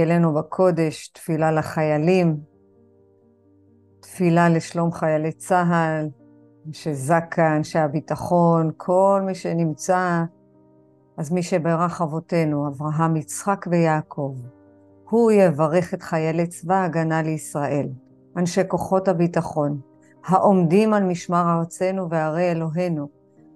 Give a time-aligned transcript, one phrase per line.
[0.00, 2.36] אלינו בקודש, תפילה לחיילים,
[4.00, 6.08] תפילה לשלום חיילי צה"ל,
[6.66, 10.24] אנשי זק"א, אנשי הביטחון, כל מי שנמצא,
[11.16, 14.34] אז מי שברך אבותינו, אברהם, יצחק ויעקב,
[15.10, 17.88] הוא יברך את חיילי צבא ההגנה לישראל,
[18.36, 19.80] אנשי כוחות הביטחון,
[20.26, 23.08] העומדים על משמר ארצנו וערי אלוהינו,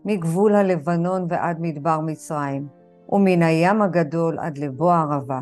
[0.04, 2.66] מגבול הלבנון ועד מדבר מצרים,
[3.08, 5.40] ומן הים הגדול עד לבוא הערבה.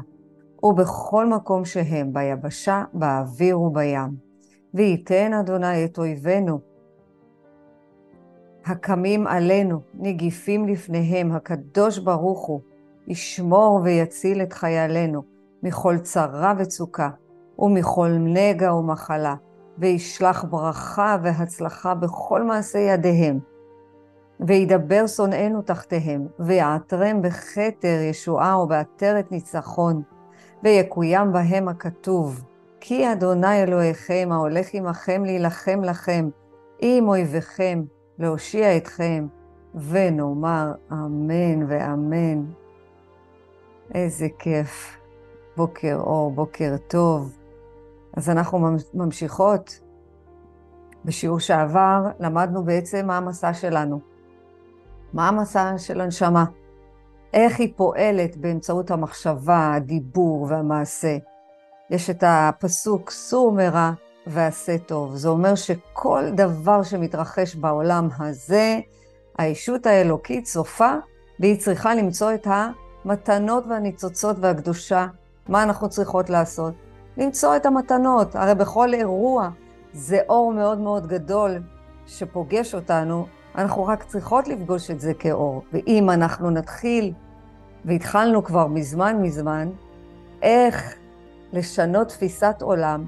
[0.62, 4.30] ובכל מקום שהם, ביבשה, באוויר ובים.
[4.74, 6.58] וייתן אדוני את אויבינו,
[8.66, 12.60] הקמים עלינו, נגיפים לפניהם, הקדוש ברוך הוא,
[13.06, 15.22] ישמור ויציל את חיילינו
[15.62, 17.10] מכל צרה וצוקה,
[17.58, 19.34] ומכל נגע ומחלה,
[19.78, 23.38] וישלח ברכה והצלחה בכל מעשה ידיהם.
[24.40, 30.02] וידבר שונאינו תחתיהם, ויעטרם בכתר ישועה ובעטרת ניצחון.
[30.62, 32.44] ויקוים בהם הכתוב,
[32.80, 36.28] כי אדוני אלוהיכם ההולך עמכם להילחם לכם,
[36.78, 37.82] עם אויביכם,
[38.18, 39.26] להושיע אתכם,
[39.74, 42.44] ונאמר אמן ואמן.
[43.94, 44.96] איזה כיף.
[45.56, 47.36] בוקר אור, בוקר טוב.
[48.16, 48.58] אז אנחנו
[48.94, 49.80] ממשיכות.
[51.04, 54.00] בשיעור שעבר למדנו בעצם מה המסע שלנו.
[55.12, 56.44] מה המסע של הנשמה.
[57.34, 61.16] איך היא פועלת באמצעות המחשבה, הדיבור והמעשה.
[61.90, 63.90] יש את הפסוק סור מרע
[64.26, 65.16] ועשה טוב.
[65.16, 68.80] זה אומר שכל דבר שמתרחש בעולם הזה,
[69.38, 70.94] הישות האלוקית צופה,
[71.40, 72.46] והיא צריכה למצוא את
[73.04, 75.06] המתנות והניצוצות והקדושה.
[75.48, 76.74] מה אנחנו צריכות לעשות?
[77.16, 78.36] למצוא את המתנות.
[78.36, 79.48] הרי בכל אירוע
[79.92, 81.58] זה אור מאוד מאוד גדול
[82.06, 85.62] שפוגש אותנו, אנחנו רק צריכות לפגוש את זה כאור.
[85.72, 87.12] ואם אנחנו נתחיל,
[87.84, 89.68] והתחלנו כבר מזמן מזמן,
[90.42, 90.94] איך
[91.52, 93.04] לשנות תפיסת עולם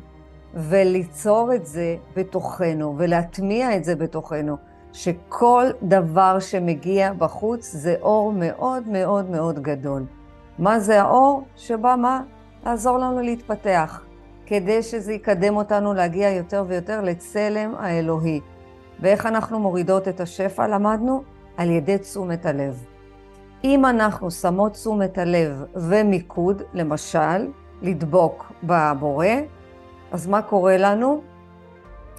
[0.55, 4.57] וליצור את זה בתוכנו ולהטמיע את זה בתוכנו,
[4.93, 10.05] שכל דבר שמגיע בחוץ זה אור מאוד מאוד מאוד גדול.
[10.59, 11.42] מה זה האור?
[11.57, 12.23] שבא מה?
[12.67, 14.03] לעזור לנו להתפתח,
[14.47, 18.41] כדי שזה יקדם אותנו להגיע יותר ויותר לצלם האלוהי.
[19.02, 21.23] ואיך אנחנו מורידות את השפע, למדנו?
[21.57, 22.85] על ידי תשומת הלב.
[23.64, 27.48] אם אנחנו שמות תשומת הלב ומיקוד, למשל,
[27.83, 29.27] לדבוק בבורא,
[30.12, 31.23] אז מה קורה לנו?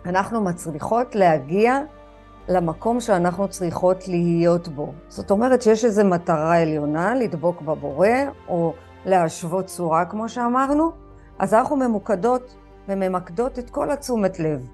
[0.05, 1.79] אנחנו מצליחות להגיע
[2.47, 4.93] למקום שאנחנו צריכות להיות בו.
[5.07, 8.09] זאת אומרת שיש איזו מטרה עליונה, לדבוק בבורא,
[8.47, 8.73] או
[9.05, 10.91] להשוות צורה, כמו שאמרנו,
[11.39, 12.55] אז אנחנו ממוקדות
[12.87, 14.67] וממקדות את כל התשומת לב.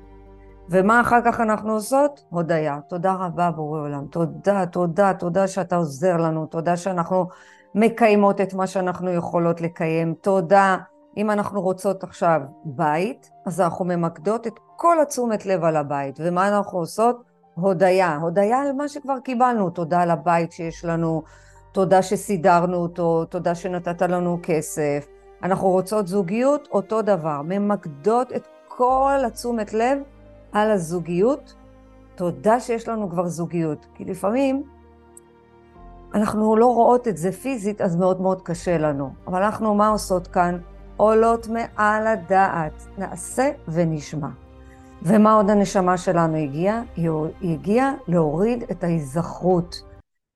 [0.71, 2.23] ומה אחר כך אנחנו עושות?
[2.29, 2.79] הודיה.
[2.87, 4.05] תודה רבה, בורא עולם.
[4.05, 7.27] תודה, תודה, תודה שאתה עוזר לנו, תודה שאנחנו
[7.75, 10.13] מקיימות את מה שאנחנו יכולות לקיים.
[10.21, 10.77] תודה.
[11.17, 16.19] אם אנחנו רוצות עכשיו בית, אז אנחנו ממקדות את כל התשומת לב על הבית.
[16.23, 17.23] ומה אנחנו עושות?
[17.53, 18.17] הודיה.
[18.21, 19.69] הודיה על מה שכבר קיבלנו.
[19.69, 21.23] תודה על הבית שיש לנו,
[21.71, 25.07] תודה שסידרנו אותו, תודה שנתת לנו כסף.
[25.43, 27.41] אנחנו רוצות זוגיות, אותו דבר.
[27.43, 29.97] ממקדות את כל התשומת לב
[30.51, 31.53] על הזוגיות,
[32.15, 33.85] תודה שיש לנו כבר זוגיות.
[33.93, 34.63] כי לפעמים
[36.13, 39.13] אנחנו לא רואות את זה פיזית, אז מאוד מאוד קשה לנו.
[39.27, 40.59] אבל אנחנו, מה עושות כאן?
[40.97, 44.27] עולות מעל הדעת, נעשה ונשמע.
[45.01, 46.81] ומה עוד הנשמה שלנו הגיעה?
[46.95, 47.09] היא
[47.41, 49.75] הגיעה להוריד את ההיזכרות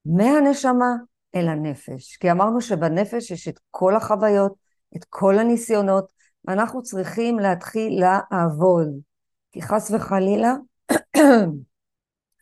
[0.05, 0.95] מהנשמה
[1.35, 2.17] אל הנפש.
[2.17, 4.53] כי אמרנו שבנפש יש את כל החוויות,
[4.97, 6.11] את כל הניסיונות,
[6.45, 8.87] ואנחנו צריכים להתחיל לעבוד.
[9.53, 10.55] כי חס וחלילה,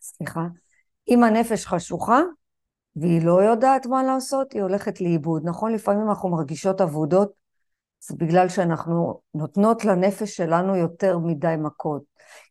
[0.01, 0.45] סליחה,
[1.07, 2.21] אם הנפש חשוכה
[2.95, 5.41] והיא לא יודעת מה לעשות, היא הולכת לאיבוד.
[5.45, 7.31] נכון, לפעמים אנחנו מרגישות אבודות,
[8.07, 12.03] זה בגלל שאנחנו נותנות לנפש שלנו יותר מדי מכות,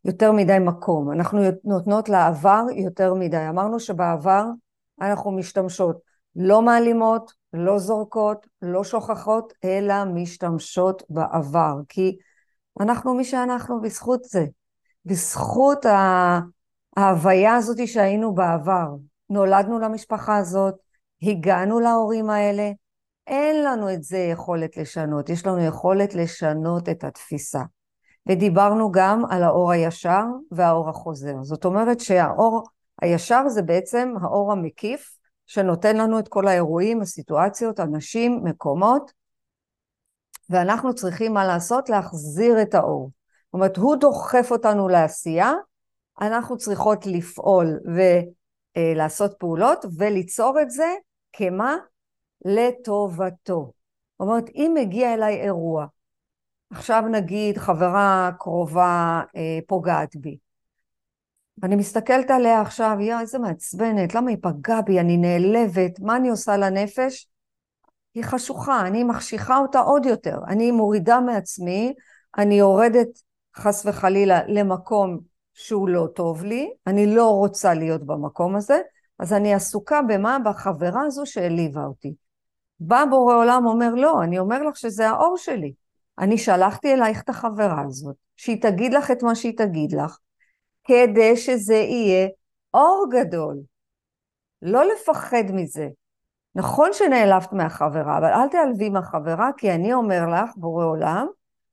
[0.05, 1.11] יותר מדי מקום.
[1.11, 3.49] אנחנו נותנות לעבר יותר מדי.
[3.49, 4.45] אמרנו שבעבר
[5.01, 5.97] אנחנו משתמשות
[6.35, 11.75] לא מעלימות, לא זורקות, לא שוכחות, אלא משתמשות בעבר.
[11.89, 12.17] כי
[12.79, 14.45] אנחנו מי שאנחנו בזכות זה,
[15.05, 15.85] בזכות
[16.97, 18.87] ההוויה הזאת שהיינו בעבר.
[19.29, 20.75] נולדנו למשפחה הזאת,
[21.21, 22.71] הגענו להורים האלה,
[23.27, 27.61] אין לנו את זה יכולת לשנות, יש לנו יכולת לשנות את התפיסה.
[28.29, 31.33] ודיברנו גם על האור הישר והאור החוזר.
[31.41, 32.63] זאת אומרת שהאור
[33.01, 39.11] הישר זה בעצם האור המקיף, שנותן לנו את כל האירועים, הסיטואציות, אנשים, מקומות,
[40.49, 41.89] ואנחנו צריכים מה לעשות?
[41.89, 43.11] להחזיר את האור.
[43.51, 45.53] זאת אומרת, הוא דוחף אותנו לעשייה,
[46.21, 47.79] אנחנו צריכות לפעול
[48.77, 50.93] ולעשות פעולות וליצור את זה
[51.33, 51.75] כמה?
[52.45, 53.71] לטובתו.
[54.19, 55.85] זאת אומרת, אם מגיע אליי אירוע,
[56.69, 60.37] עכשיו נגיד חברה קרובה אה, פוגעת בי,
[61.57, 66.29] ואני מסתכלת עליה עכשיו, יא, איזה מעצבנת, למה היא פגעה בי, אני נעלבת, מה אני
[66.29, 67.27] עושה לנפש?
[68.13, 70.37] היא חשוכה, אני מחשיכה אותה עוד יותר.
[70.47, 71.93] אני מורידה מעצמי,
[72.37, 73.07] אני יורדת
[73.55, 75.19] חס וחלילה למקום
[75.53, 78.81] שהוא לא טוב לי, אני לא רוצה להיות במקום הזה,
[79.19, 80.37] אז אני עסוקה במה?
[80.45, 82.13] בחברה הזו שהעליבה אותי.
[82.79, 85.73] בא בורא עולם, אומר, לא, אני אומר לך שזה האור שלי.
[86.19, 90.17] אני שלחתי אלייך את החברה הזאת, שהיא תגיד לך את מה שהיא תגיד לך,
[90.83, 92.27] כדי שזה יהיה
[92.73, 93.57] אור גדול.
[94.61, 95.87] לא לפחד מזה.
[96.55, 101.27] נכון שנעלבת מהחברה, אבל אל תיעלבי מהחברה, כי אני אומר לך, בורא עולם,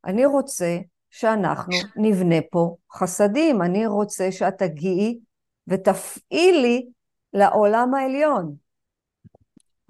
[0.05, 0.79] אני רוצה
[1.11, 3.63] שאנחנו נבנה פה חסדים.
[3.63, 5.19] אני רוצה שאת תגיעי
[5.69, 6.89] ותפעילי
[7.33, 8.55] לעולם העליון.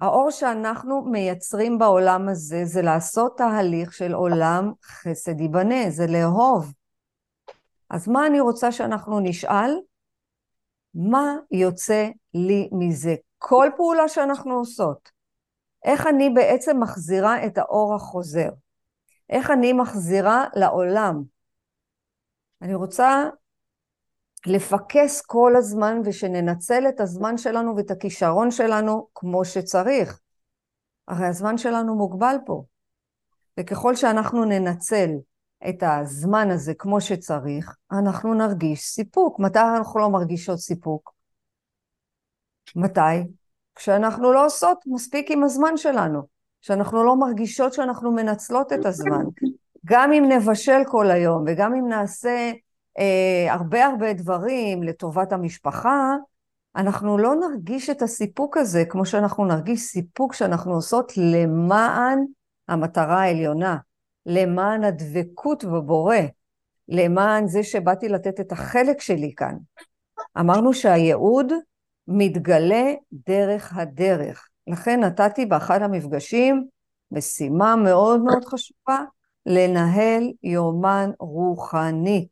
[0.01, 6.73] האור שאנחנו מייצרים בעולם הזה זה לעשות תהליך של עולם חסד ייבנה, זה לאהוב.
[7.89, 9.71] אז מה אני רוצה שאנחנו נשאל?
[10.93, 13.15] מה יוצא לי מזה?
[13.37, 15.09] כל פעולה שאנחנו עושות.
[15.85, 18.49] איך אני בעצם מחזירה את האור החוזר?
[19.29, 21.23] איך אני מחזירה לעולם?
[22.61, 23.29] אני רוצה
[24.45, 30.19] לפקס כל הזמן ושננצל את הזמן שלנו ואת הכישרון שלנו כמו שצריך.
[31.07, 32.63] הרי הזמן שלנו מוגבל פה.
[33.59, 35.09] וככל שאנחנו ננצל
[35.69, 39.39] את הזמן הזה כמו שצריך, אנחנו נרגיש סיפוק.
[39.39, 41.13] מתי אנחנו לא מרגישות סיפוק?
[42.75, 43.01] מתי?
[43.75, 46.27] כשאנחנו לא עושות מספיק עם הזמן שלנו,
[46.61, 49.23] שאנחנו לא מרגישות שאנחנו מנצלות את הזמן.
[49.85, 52.51] גם אם נבשל כל היום וגם אם נעשה
[52.99, 56.15] אה, הרבה הרבה דברים לטובת המשפחה,
[56.75, 62.25] אנחנו לא נרגיש את הסיפוק הזה כמו שאנחנו נרגיש סיפוק שאנחנו עושות למען
[62.67, 63.77] המטרה העליונה,
[64.25, 66.17] למען הדבקות בבורא,
[66.87, 69.55] למען זה שבאתי לתת את החלק שלי כאן.
[70.39, 71.53] אמרנו שהייעוד
[72.07, 72.93] מתגלה
[73.27, 74.48] דרך הדרך.
[74.69, 76.67] לכן נתתי באחד המפגשים
[77.11, 79.03] משימה מאוד מאוד חשובה,
[79.45, 82.27] לנהל יומן רוחני.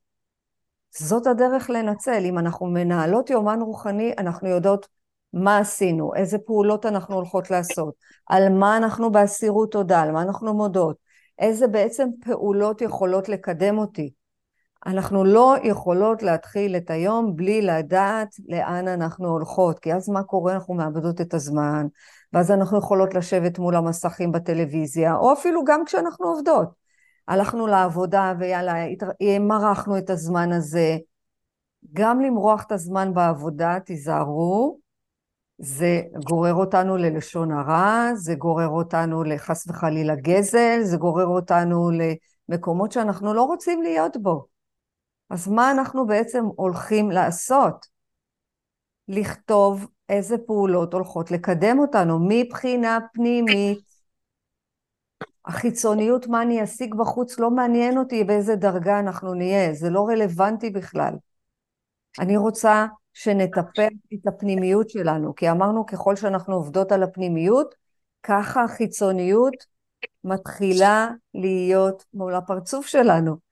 [1.00, 2.26] זאת הדרך לנצל.
[2.26, 4.88] אם אנחנו מנהלות יומן רוחני, אנחנו יודעות
[5.34, 7.94] מה עשינו, איזה פעולות אנחנו הולכות לעשות,
[8.28, 10.98] על מה אנחנו באסירות תודה, על מה אנחנו מודות,
[11.40, 14.12] איזה בעצם פעולות יכולות לקדם אותי.
[14.86, 20.54] אנחנו לא יכולות להתחיל את היום בלי לדעת לאן אנחנו הולכות, כי אז מה קורה?
[20.54, 21.88] אנחנו מאבדות את הזמן,
[22.34, 26.70] ואז אנחנו יכולות לשבת מול המסכים בטלוויזיה, או אפילו גם כשאנחנו עובדות.
[27.28, 28.74] הלכנו לעבודה ויאללה,
[29.40, 30.98] מרחנו את הזמן הזה.
[31.94, 34.80] גם למרוח את הזמן בעבודה, תיזהרו,
[35.58, 41.90] זה גורר אותנו ללשון הרע, זה גורר אותנו לחס וחלילה גזל, זה גורר אותנו
[42.50, 44.46] למקומות שאנחנו לא רוצים להיות בו.
[45.30, 47.97] אז מה אנחנו בעצם הולכים לעשות?
[49.08, 53.80] לכתוב איזה פעולות הולכות לקדם אותנו מבחינה פנימית.
[55.46, 60.70] החיצוניות, מה אני אשיג בחוץ, לא מעניין אותי באיזה דרגה אנחנו נהיה, זה לא רלוונטי
[60.70, 61.14] בכלל.
[62.20, 67.76] אני רוצה שנטפח את הפנימיות שלנו, כי אמרנו ככל שאנחנו עובדות על הפנימיות,
[68.24, 69.54] ככה החיצוניות
[70.24, 73.47] מתחילה להיות מול הפרצוף שלנו.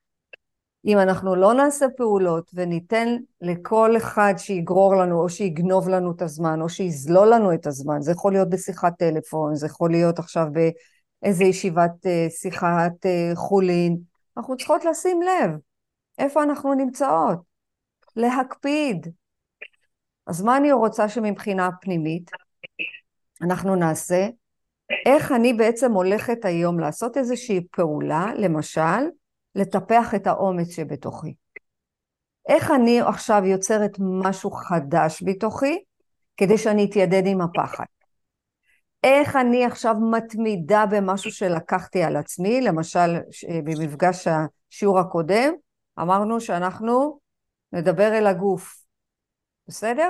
[0.85, 6.61] אם אנחנו לא נעשה פעולות וניתן לכל אחד שיגרור לנו או שיגנוב לנו את הזמן
[6.61, 11.43] או שיזלול לנו את הזמן, זה יכול להיות בשיחת טלפון, זה יכול להיות עכשיו באיזה
[11.43, 13.97] ישיבת אה, שיחת אה, חולין,
[14.37, 15.51] אנחנו צריכות לשים לב
[16.17, 17.39] איפה אנחנו נמצאות,
[18.15, 19.07] להקפיד.
[20.27, 22.31] אז מה אני רוצה שמבחינה פנימית
[23.41, 24.27] אנחנו נעשה?
[25.05, 29.09] איך אני בעצם הולכת היום לעשות איזושהי פעולה, למשל,
[29.55, 31.33] לטפח את האומץ שבתוכי.
[32.49, 35.79] איך אני עכשיו יוצרת משהו חדש בתוכי
[36.37, 37.85] כדי שאני אתיידד עם הפחד?
[39.03, 43.17] איך אני עכשיו מתמידה במשהו שלקחתי על עצמי, למשל
[43.63, 45.53] במפגש השיעור הקודם,
[45.99, 47.19] אמרנו שאנחנו
[47.73, 48.75] נדבר אל הגוף,
[49.67, 50.09] בסדר?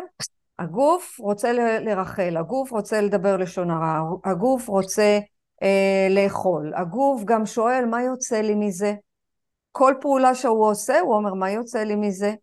[0.60, 5.20] הגוף רוצה לרחל, הגוף רוצה לדבר לשון הרע, הגוף רוצה
[5.64, 8.94] אה, לאכול, הגוף גם שואל מה יוצא לי מזה?
[9.78, 12.34] כל פעולה שהוא עושה, הוא אומר, מה יוצא לי מזה?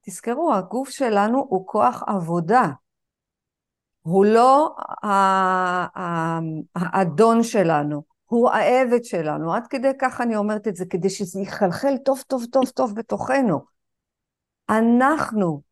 [0.00, 2.62] תזכרו, הגוף שלנו הוא כוח עבודה.
[4.02, 4.76] הוא לא
[6.74, 9.54] האדון שלנו, הוא העבד שלנו.
[9.54, 13.60] עד כדי כך אני אומרת את זה, כדי שזה יחלחל טוב טוב טוב טוב בתוכנו.
[14.68, 15.62] אנחנו,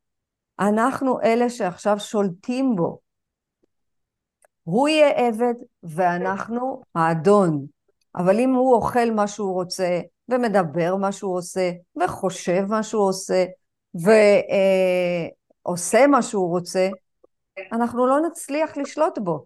[0.60, 2.98] אנחנו אלה שעכשיו שולטים בו.
[4.62, 7.66] הוא יהיה עבד ואנחנו האדון.
[8.16, 11.70] אבל אם הוא אוכל מה שהוא רוצה, ומדבר מה שהוא עושה,
[12.04, 13.44] וחושב מה שהוא עושה,
[15.64, 16.88] ועושה מה שהוא רוצה,
[17.72, 19.44] אנחנו לא נצליח לשלוט בו.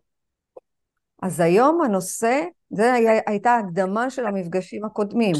[1.22, 2.82] אז היום הנושא, זו
[3.26, 5.34] הייתה הקדמה של המפגשים הקודמים.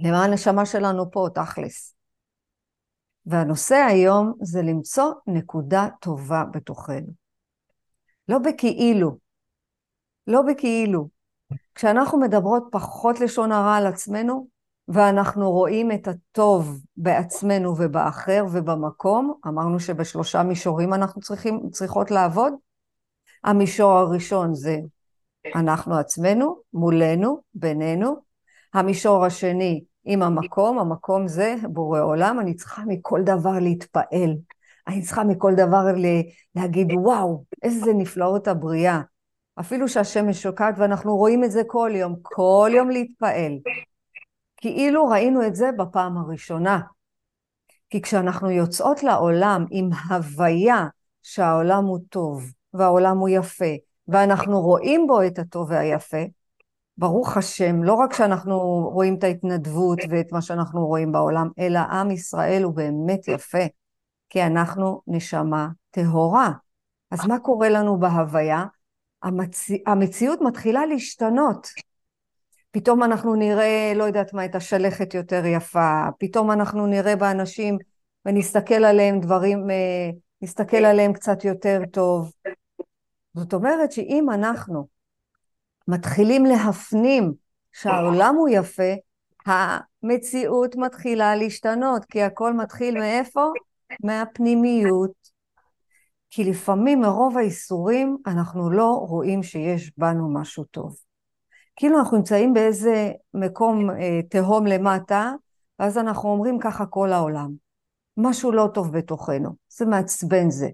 [0.00, 1.94] למה הנשמה שלנו פה, תכלס.
[3.26, 7.12] והנושא היום זה למצוא נקודה טובה בתוכנו.
[8.28, 9.16] לא בכאילו,
[10.26, 11.15] לא בכאילו.
[11.74, 14.46] כשאנחנו מדברות פחות לשון הרע על עצמנו,
[14.88, 22.52] ואנחנו רואים את הטוב בעצמנו ובאחר ובמקום, אמרנו שבשלושה מישורים אנחנו צריכים, צריכות לעבוד.
[23.44, 24.78] המישור הראשון זה
[25.54, 28.16] אנחנו עצמנו, מולנו, בינינו.
[28.74, 34.36] המישור השני עם המקום, המקום זה בורא עולם, אני צריכה מכל דבר להתפעל.
[34.88, 35.84] אני צריכה מכל דבר
[36.54, 39.00] להגיד, וואו, איזה נפלאות הבריאה.
[39.60, 43.58] אפילו שהשמש שוקעת, ואנחנו רואים את זה כל יום, כל יום להתפעל.
[44.56, 46.80] כאילו ראינו את זה בפעם הראשונה.
[47.90, 50.86] כי כשאנחנו יוצאות לעולם עם הוויה
[51.22, 53.74] שהעולם הוא טוב, והעולם הוא יפה,
[54.08, 56.22] ואנחנו רואים בו את הטוב והיפה,
[56.98, 58.58] ברוך השם, לא רק שאנחנו
[58.92, 63.64] רואים את ההתנדבות ואת מה שאנחנו רואים בעולם, אלא עם ישראל הוא באמת יפה,
[64.30, 66.52] כי אנחנו נשמה טהורה.
[67.10, 68.64] אז מה קורה לנו בהוויה?
[69.26, 69.68] המצ...
[69.86, 71.68] המציאות מתחילה להשתנות.
[72.70, 77.78] פתאום אנחנו נראה, לא יודעת מה, את השלכת יותר יפה, פתאום אנחנו נראה באנשים
[78.26, 80.10] ונסתכל עליהם דברים, אה,
[80.42, 82.32] נסתכל עליהם קצת יותר טוב.
[83.34, 84.86] זאת אומרת שאם אנחנו
[85.88, 87.32] מתחילים להפנים
[87.72, 88.92] שהעולם הוא יפה,
[89.46, 93.50] המציאות מתחילה להשתנות, כי הכל מתחיל מאיפה?
[94.04, 95.35] מהפנימיות.
[96.36, 100.96] כי לפעמים מרוב האיסורים אנחנו לא רואים שיש בנו משהו טוב.
[101.76, 105.32] כאילו אנחנו נמצאים באיזה מקום אה, תהום למטה,
[105.78, 107.50] ואז אנחנו אומרים ככה כל העולם.
[108.16, 110.68] משהו לא טוב בתוכנו, זה מעצבן זה.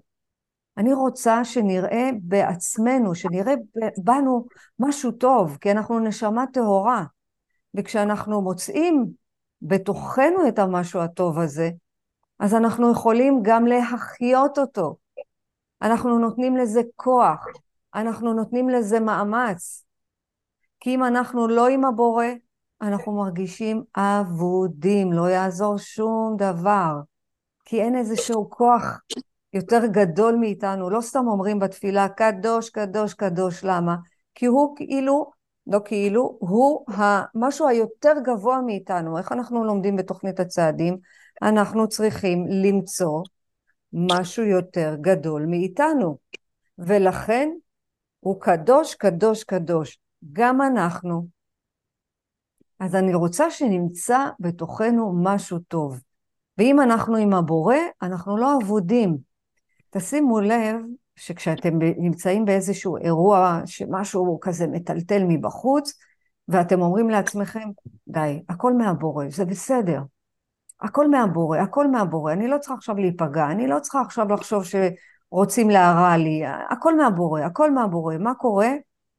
[0.77, 3.53] אני רוצה שנראה בעצמנו, שנראה
[3.97, 4.45] בנו
[4.79, 7.03] משהו טוב, כי אנחנו נשמה טהורה.
[7.73, 9.05] וכשאנחנו מוצאים
[9.61, 11.69] בתוכנו את המשהו הטוב הזה,
[12.39, 15.02] אז אנחנו יכולים גם להחיות אותו.
[15.83, 17.45] אנחנו נותנים לזה כוח,
[17.95, 19.85] אנחנו נותנים לזה מאמץ.
[20.79, 22.25] כי אם אנחנו לא עם הבורא,
[22.81, 26.91] אנחנו מרגישים אבודים, לא יעזור שום דבר.
[27.65, 28.99] כי אין איזשהו כוח
[29.53, 30.89] יותר גדול מאיתנו.
[30.89, 33.63] לא סתם אומרים בתפילה, קדוש, קדוש, קדוש.
[33.63, 33.95] למה?
[34.35, 35.31] כי הוא כאילו,
[35.67, 39.17] לא כאילו, הוא המשהו היותר גבוה מאיתנו.
[39.17, 40.97] איך אנחנו לומדים בתוכנית הצעדים?
[41.41, 43.21] אנחנו צריכים למצוא
[43.93, 46.17] משהו יותר גדול מאיתנו.
[46.77, 47.49] ולכן
[48.19, 49.99] הוא קדוש, קדוש, קדוש.
[50.33, 51.27] גם אנחנו.
[52.79, 55.99] אז אני רוצה שנמצא בתוכנו משהו טוב.
[56.57, 59.17] ואם אנחנו עם הבורא, אנחנו לא אבודים.
[59.89, 60.75] תשימו לב
[61.15, 65.93] שכשאתם נמצאים באיזשהו אירוע שמשהו כזה מטלטל מבחוץ,
[66.47, 67.69] ואתם אומרים לעצמכם,
[68.07, 70.01] די, הכל מהבורא, זה בסדר.
[70.83, 75.69] הכל מהבורא, הכל מהבורא, אני לא צריכה עכשיו להיפגע, אני לא צריכה עכשיו לחשוב שרוצים
[75.69, 78.17] להרע לי, הכל מהבורא, הכל מהבורא.
[78.17, 78.69] מה קורה?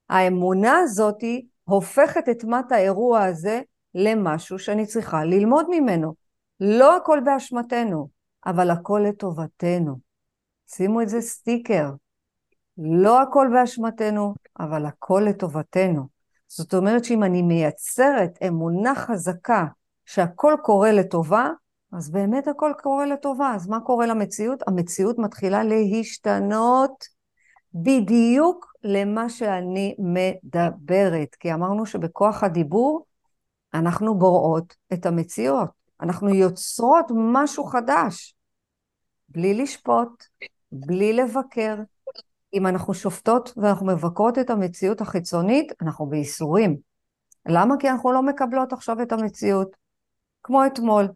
[0.08, 3.60] האמונה הזאתי הופכת את מת האירוע הזה
[3.94, 6.14] למשהו שאני צריכה ללמוד ממנו.
[6.60, 8.08] לא הכל באשמתנו,
[8.46, 9.98] אבל הכל לטובתנו.
[10.66, 11.90] שימו את זה סטיקר.
[12.78, 16.06] לא הכל באשמתנו, אבל הכל לטובתנו.
[16.48, 19.64] זאת אומרת שאם אני מייצרת אמונה חזקה
[20.06, 21.48] שהכל קורה לטובה,
[21.92, 23.52] אז באמת הכל קורה לטובה.
[23.54, 24.62] אז מה קורה למציאות?
[24.66, 27.04] המציאות מתחילה להשתנות
[27.74, 31.34] בדיוק למה שאני מדברת.
[31.34, 33.06] כי אמרנו שבכוח הדיבור
[33.74, 35.68] אנחנו בוראות את המציאות.
[36.00, 38.34] אנחנו יוצרות משהו חדש,
[39.28, 40.24] בלי לשפוט,
[40.72, 41.76] בלי לבקר.
[42.54, 46.76] אם אנחנו שופטות ואנחנו מבקרות את המציאות החיצונית, אנחנו בייסורים.
[47.46, 47.74] למה?
[47.78, 49.83] כי אנחנו לא מקבלות עכשיו את המציאות.
[50.44, 51.08] כמו אתמול.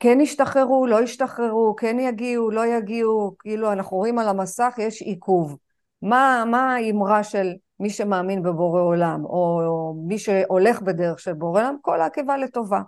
[0.00, 5.56] כן ישתחררו, לא ישתחררו, כן יגיעו, לא יגיעו, כאילו אנחנו רואים על המסך, יש עיכוב.
[6.02, 11.60] מה, מה האמרה של מי שמאמין בבורא עולם, או, או מי שהולך בדרך של בורא
[11.60, 11.76] עולם?
[11.82, 12.80] כל העקבה לטובה.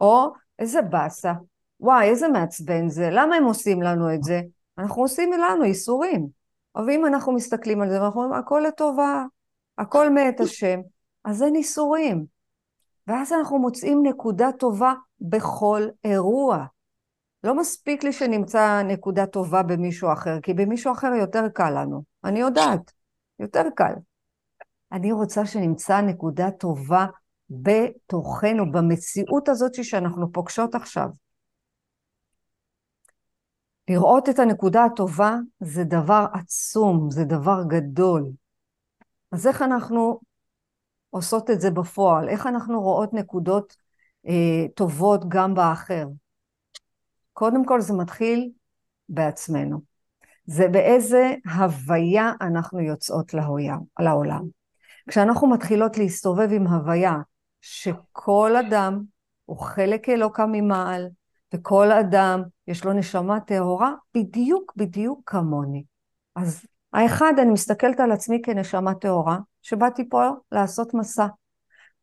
[0.00, 1.32] או איזה באסה,
[1.80, 4.40] וואי, איזה מעצבן זה, למה הם עושים לנו את זה?
[4.78, 6.28] אנחנו עושים לנו ייסורים.
[6.76, 9.24] אבל אם אנחנו מסתכלים על זה ואנחנו אומרים, הכל לטובה,
[9.78, 10.80] הכל מאת השם,
[11.24, 12.37] אז אין ייסורים.
[13.08, 16.64] ואז אנחנו מוצאים נקודה טובה בכל אירוע.
[17.44, 22.02] לא מספיק לי שנמצא נקודה טובה במישהו אחר, כי במישהו אחר יותר קל לנו.
[22.24, 22.92] אני יודעת,
[23.38, 23.92] יותר קל.
[24.92, 27.06] אני רוצה שנמצא נקודה טובה
[27.50, 31.08] בתוכנו, במציאות הזאת שאנחנו פוגשות עכשיו.
[33.90, 38.30] לראות את הנקודה הטובה זה דבר עצום, זה דבר גדול.
[39.32, 40.20] אז איך אנחנו
[41.10, 42.28] עושות את זה בפועל?
[42.28, 43.76] איך אנחנו רואות נקודות
[44.28, 46.06] אה, טובות גם באחר?
[47.32, 48.50] קודם כל זה מתחיל
[49.08, 49.80] בעצמנו.
[50.46, 54.44] זה באיזה הוויה אנחנו יוצאות להוים, לעולם.
[55.08, 57.16] כשאנחנו מתחילות להסתובב עם הוויה
[57.60, 59.02] שכל אדם
[59.44, 61.08] הוא חלק אלוקה ממעל,
[61.54, 65.84] וכל אדם יש לו נשמה טהורה בדיוק בדיוק כמוני.
[66.36, 69.38] אז האחד, אני מסתכלת על עצמי כנשמה טהורה,
[69.68, 70.22] שבאתי פה
[70.52, 71.26] לעשות מסע.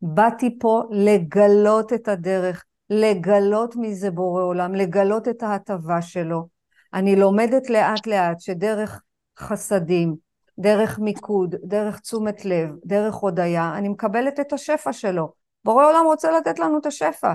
[0.02, 6.48] באתי פה לגלות את הדרך, לגלות מי זה בורא עולם, לגלות את ההטבה שלו.
[6.94, 9.02] אני לומדת לאט לאט שדרך
[9.38, 10.16] חסדים,
[10.58, 15.32] דרך מיקוד, דרך תשומת לב, דרך הודיה, אני מקבלת את השפע שלו.
[15.64, 17.32] בורא עולם רוצה לתת לנו את השפע.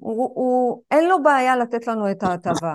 [0.00, 2.74] הוא, הוא, אין לו בעיה לתת לנו את ההטבה.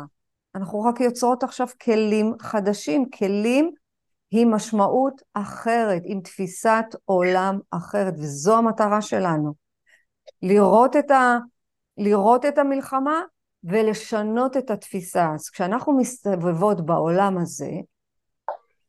[0.56, 3.72] אנחנו רק יוצרות עכשיו כלים חדשים, כלים
[4.38, 9.54] עם משמעות אחרת, עם תפיסת עולם אחרת, וזו המטרה שלנו.
[10.42, 11.38] לראות את, ה,
[11.98, 13.22] לראות את המלחמה
[13.63, 15.32] ולשנות את התפיסה.
[15.34, 17.70] אז כשאנחנו מסתובבות בעולם הזה,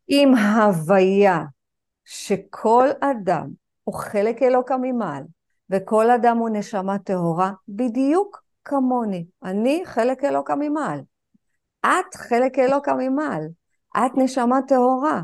[0.09, 1.45] עם הוויה
[2.05, 3.49] שכל אדם
[3.85, 5.23] הוא חלק אלוקא ממעל,
[5.71, 9.27] וכל אדם הוא נשמה טהורה, בדיוק כמוני.
[9.45, 11.01] אני חלק אלוקא ממעל.
[11.81, 13.49] את חלק אלוקא ממעל.
[13.97, 15.23] את נשמה טהורה.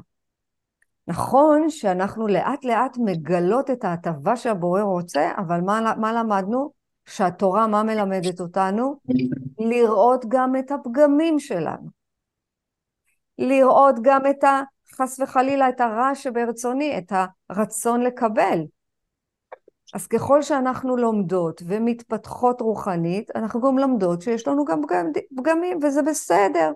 [1.06, 6.72] נכון שאנחנו לאט לאט מגלות את ההטבה שהבורא רוצה, אבל מה, מה למדנו?
[7.06, 8.96] שהתורה, מה מלמדת אותנו?
[9.58, 11.88] לראות גם את הפגמים שלנו.
[13.38, 14.62] לראות גם את ה...
[14.94, 17.12] חס וחלילה, את הרע שברצוני, את
[17.50, 18.60] הרצון לקבל.
[19.94, 24.80] אז ככל שאנחנו לומדות ומתפתחות רוחנית, אנחנו גם לומדות שיש לנו גם
[25.36, 26.72] פגמים, וזה בסדר.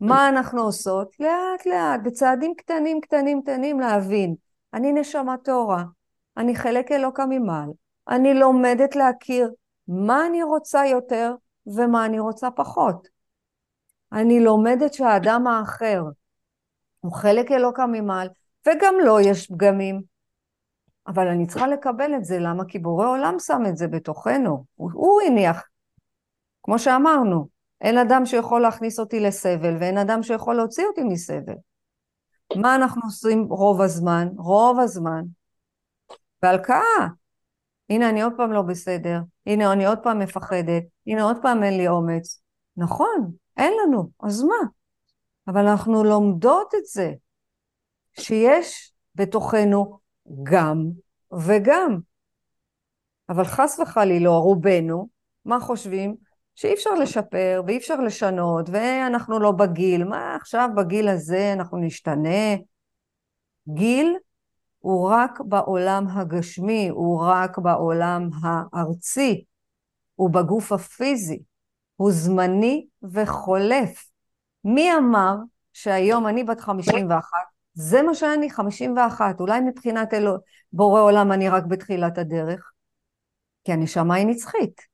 [0.00, 1.20] מה אנחנו עושות?
[1.20, 4.34] לאט לאט, בצעדים קטנים קטנים קטנים להבין.
[4.74, 5.84] אני נשמה טהורה,
[6.36, 7.70] אני חלק אלוקא ממעל,
[8.08, 9.50] אני לומדת להכיר
[9.88, 11.34] מה אני רוצה יותר
[11.66, 13.08] ומה אני רוצה פחות.
[14.12, 16.02] אני לומדת שהאדם האחר
[17.00, 18.28] הוא חלק אלוקא ממעל,
[18.68, 20.02] וגם לו יש פגמים.
[21.06, 22.64] אבל אני צריכה לקבל את זה, למה?
[22.68, 25.68] כי בורא עולם שם את זה בתוכנו, הוא, הוא הניח.
[26.62, 27.48] כמו שאמרנו,
[27.80, 31.54] אין אדם שיכול להכניס אותי לסבל, ואין אדם שיכול להוציא אותי מסבל.
[32.56, 34.28] מה אנחנו עושים רוב הזמן?
[34.36, 35.22] רוב הזמן.
[36.42, 37.08] בהלקאה.
[37.90, 41.76] הנה, אני עוד פעם לא בסדר, הנה, אני עוד פעם מפחדת, הנה, עוד פעם אין
[41.76, 42.42] לי אומץ.
[42.76, 44.68] נכון, אין לנו, אז מה?
[45.48, 47.12] אבל אנחנו לומדות את זה,
[48.18, 49.98] שיש בתוכנו
[50.42, 50.84] גם
[51.46, 51.98] וגם.
[53.28, 55.08] אבל חס וחלילה, רובנו,
[55.44, 56.27] מה חושבים?
[56.58, 62.54] שאי אפשר לשפר ואי אפשר לשנות, ואנחנו לא בגיל, מה עכשיו בגיל הזה אנחנו נשתנה?
[63.68, 64.16] גיל
[64.78, 69.44] הוא רק בעולם הגשמי, הוא רק בעולם הארצי,
[70.14, 71.42] הוא בגוף הפיזי,
[71.96, 74.10] הוא זמני וחולף.
[74.64, 75.34] מי אמר
[75.72, 77.28] שהיום אני בת 51,
[77.74, 80.36] זה מה שאני, 51, אולי מבחינת אלו,
[80.72, 82.72] בורא עולם אני רק בתחילת הדרך,
[83.64, 84.87] כי הנשמה היא נצחית.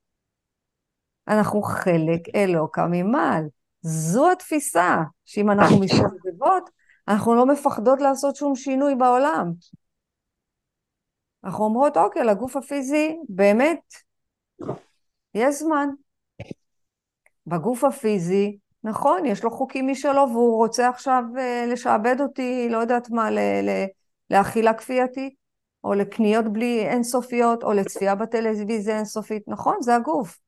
[1.28, 3.44] אנחנו חלק אלוקא ממעל.
[3.82, 6.70] זו התפיסה, שאם אנחנו מסתובבות,
[7.08, 9.52] אנחנו לא מפחדות לעשות שום שינוי בעולם.
[11.44, 13.80] אנחנו אומרות, אוקיי, לגוף הפיזי באמת
[15.34, 15.88] יש זמן.
[17.46, 23.10] בגוף הפיזי נכון, יש לו חוקים משלו והוא רוצה עכשיו uh, לשעבד אותי, לא יודעת
[23.10, 23.28] מה,
[24.30, 25.34] לאכילה כפייתית,
[25.84, 29.42] או לקניות בלי אינסופיות, או לצפייה בטלוויזיה אינסופית.
[29.46, 30.38] נכון, זה הגוף.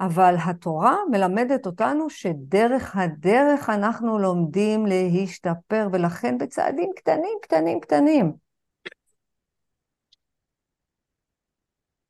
[0.00, 8.32] אבל התורה מלמדת אותנו שדרך הדרך אנחנו לומדים להשתפר, ולכן בצעדים קטנים, קטנים, קטנים.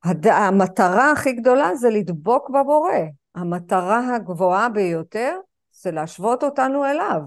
[0.03, 0.27] הד...
[0.27, 2.91] המטרה הכי גדולה זה לדבוק בבורא.
[3.35, 5.39] המטרה הגבוהה ביותר
[5.71, 7.21] זה להשוות אותנו אליו,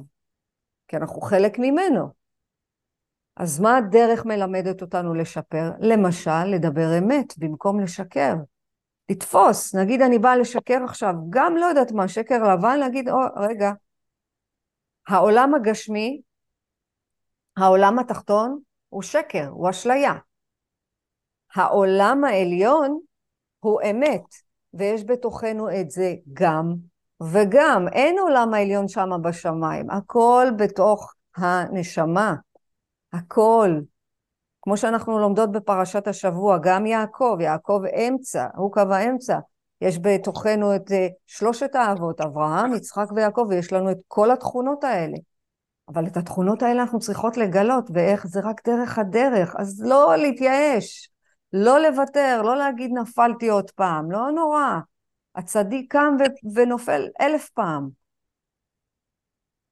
[0.88, 2.08] כי אנחנו חלק ממנו.
[3.36, 5.70] אז מה הדרך מלמדת אותנו לשפר?
[5.80, 8.34] למשל, לדבר אמת במקום לשקר.
[9.10, 13.70] לתפוס, נגיד אני באה לשקר עכשיו, גם לא יודעת מה, שקר לבן, להגיד, או, רגע,
[15.08, 16.20] העולם הגשמי,
[17.56, 20.14] העולם התחתון, הוא שקר, הוא אשליה.
[21.54, 23.00] העולם העליון
[23.60, 24.50] הוא אמת.
[24.74, 26.74] ויש בתוכנו את זה גם
[27.22, 27.88] וגם.
[27.88, 32.34] אין עולם העליון שם בשמיים, הכל בתוך הנשמה.
[33.12, 33.80] הכל.
[34.70, 39.38] כמו שאנחנו לומדות בפרשת השבוע, גם יעקב, יעקב אמצע, הוא קו האמצע.
[39.80, 45.16] יש בתוכנו את אה, שלושת האבות, אברהם, יצחק ויעקב, ויש לנו את כל התכונות האלה.
[45.88, 49.54] אבל את התכונות האלה אנחנו צריכות לגלות, ואיך זה רק דרך הדרך.
[49.58, 51.10] אז לא להתייאש,
[51.52, 54.78] לא לוותר, לא להגיד נפלתי עוד פעם, לא נורא.
[55.34, 57.99] הצדיק קם ו- ונופל אלף פעם.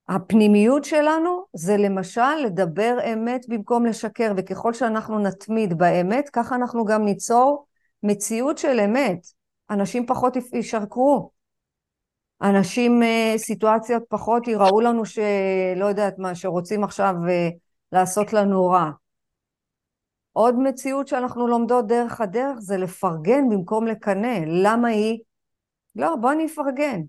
[0.09, 7.05] הפנימיות שלנו זה למשל לדבר אמת במקום לשקר, וככל שאנחנו נתמיד באמת, ככה אנחנו גם
[7.05, 7.67] ניצור
[8.03, 9.27] מציאות של אמת.
[9.71, 11.31] אנשים פחות ישקרו.
[12.43, 17.49] אנשים, אה, סיטואציות פחות יראו לנו שלא יודעת מה, שרוצים עכשיו אה,
[17.93, 18.91] לעשות לנו רע.
[20.33, 24.39] עוד מציאות שאנחנו לומדות דרך הדרך זה לפרגן במקום לקנא.
[24.47, 25.19] למה היא?
[25.97, 27.01] לא, בוא אני אפרגן.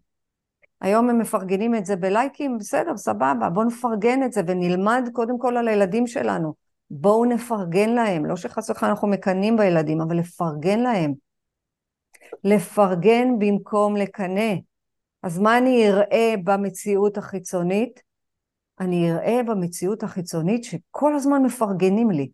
[0.82, 5.58] היום הם מפרגנים את זה בלייקים, בסדר, סבבה, בואו נפרגן את זה ונלמד קודם כל
[5.58, 6.54] על הילדים שלנו.
[6.92, 11.14] בואו נפרגן להם, לא שחס וחלילה אנחנו מקנאים בילדים, אבל לפרגן להם.
[12.44, 14.54] לפרגן במקום לקנא.
[15.24, 18.02] אז מה אני אראה במציאות החיצונית?
[18.80, 22.30] אני אראה במציאות החיצונית שכל הזמן מפרגנים לי.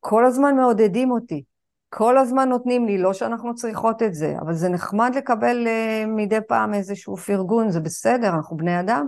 [0.00, 1.42] כל הזמן מעודדים אותי.
[1.92, 6.38] כל הזמן נותנים לי, לא שאנחנו צריכות את זה, אבל זה נחמד לקבל uh, מדי
[6.48, 9.06] פעם איזשהו פרגון, זה בסדר, אנחנו בני אדם,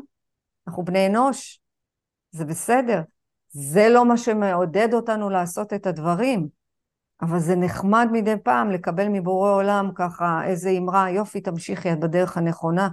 [0.66, 1.60] אנחנו בני אנוש,
[2.30, 3.00] זה בסדר.
[3.48, 6.48] זה לא מה שמעודד אותנו לעשות את הדברים,
[7.22, 12.36] אבל זה נחמד מדי פעם לקבל מבורא עולם ככה איזה אמרה, יופי, תמשיכי, את בדרך
[12.36, 12.88] הנכונה.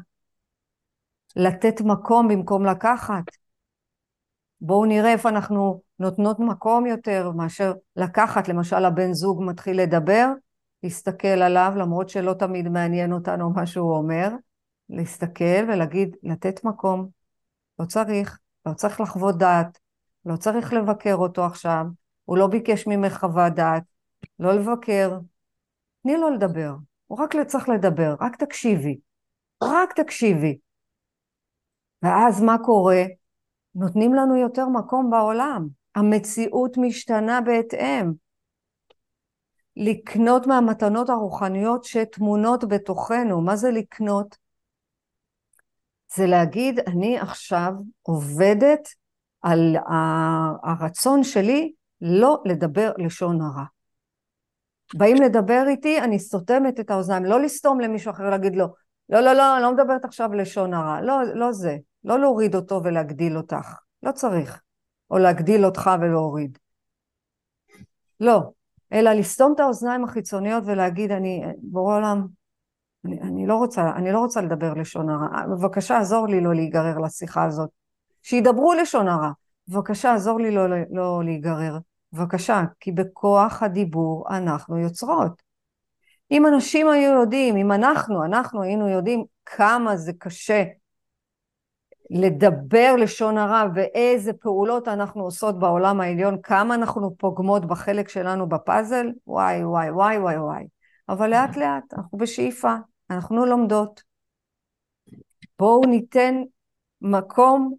[1.36, 3.24] לתת מקום במקום לקחת.
[4.62, 10.28] בואו נראה איפה אנחנו נותנות מקום יותר מאשר לקחת, למשל הבן זוג מתחיל לדבר,
[10.84, 14.30] להסתכל עליו, למרות שלא תמיד מעניין אותנו מה שהוא אומר,
[14.90, 17.10] להסתכל ולהגיד, לתת מקום,
[17.80, 19.80] לא צריך, לא צריך לחוות דעת,
[20.26, 21.86] לא צריך לבקר אותו עכשיו,
[22.26, 23.84] הוא לא ביקש ממך חוות דעת,
[24.40, 25.18] לא לבקר,
[26.04, 26.76] תני לו לדבר,
[27.08, 29.00] הוא רק צריך לדבר, רק תקשיבי,
[29.64, 30.58] רק תקשיבי.
[32.04, 33.04] ואז מה קורה?
[33.76, 35.68] נותנים לנו יותר מקום בעולם.
[35.96, 38.12] המציאות משתנה בהתאם.
[39.76, 43.42] לקנות מהמתנות הרוחניות שטמונות בתוכנו.
[43.42, 44.38] מה זה לקנות?
[46.16, 48.88] זה להגיד, אני עכשיו עובדת
[49.42, 49.76] על
[50.64, 53.64] הרצון שלי לא לדבר לשון הרע.
[54.94, 58.68] באים לדבר איתי, אני סותמת את האוזניים, לא לסתום למישהו אחר, להגיד לו,
[59.10, 61.02] לא, לא, לא, אני לא מדברת עכשיו לשון הרע.
[61.02, 61.78] לא, לא זה.
[62.04, 63.76] לא להוריד אותו ולהגדיל אותך.
[64.04, 64.62] לא צריך.
[65.12, 66.58] או להגדיל אותך ולהוריד.
[68.20, 68.52] לא.
[68.94, 72.28] אלא לסתום את האוזניים החיצוניות ולהגיד, אני, בורא עולם,
[73.06, 75.48] אני, אני, לא רוצה, אני לא רוצה לדבר לשון הרע.
[75.48, 77.70] בבקשה, עזור לי לא להיגרר לשיחה הזאת.
[78.24, 79.32] שידברו לשון הרע.
[79.68, 81.78] בבקשה, עזור לי לא, לא להיגרר.
[82.14, 85.42] בבקשה, כי בכוח הדיבור אנחנו יוצרות.
[86.32, 90.64] אם אנשים היו יודעים, אם אנחנו, אנחנו היינו יודעים כמה זה קשה
[92.10, 99.08] לדבר לשון הרע ואיזה פעולות אנחנו עושות בעולם העליון, כמה אנחנו פוגמות בחלק שלנו בפאזל,
[99.28, 100.64] וואי וואי וואי וואי וואי.
[101.10, 102.76] אבל לאט לאט, אנחנו בשאיפה,
[103.10, 104.04] אנחנו לומדות.
[105.60, 106.36] בואו ניתן
[107.02, 107.74] מקום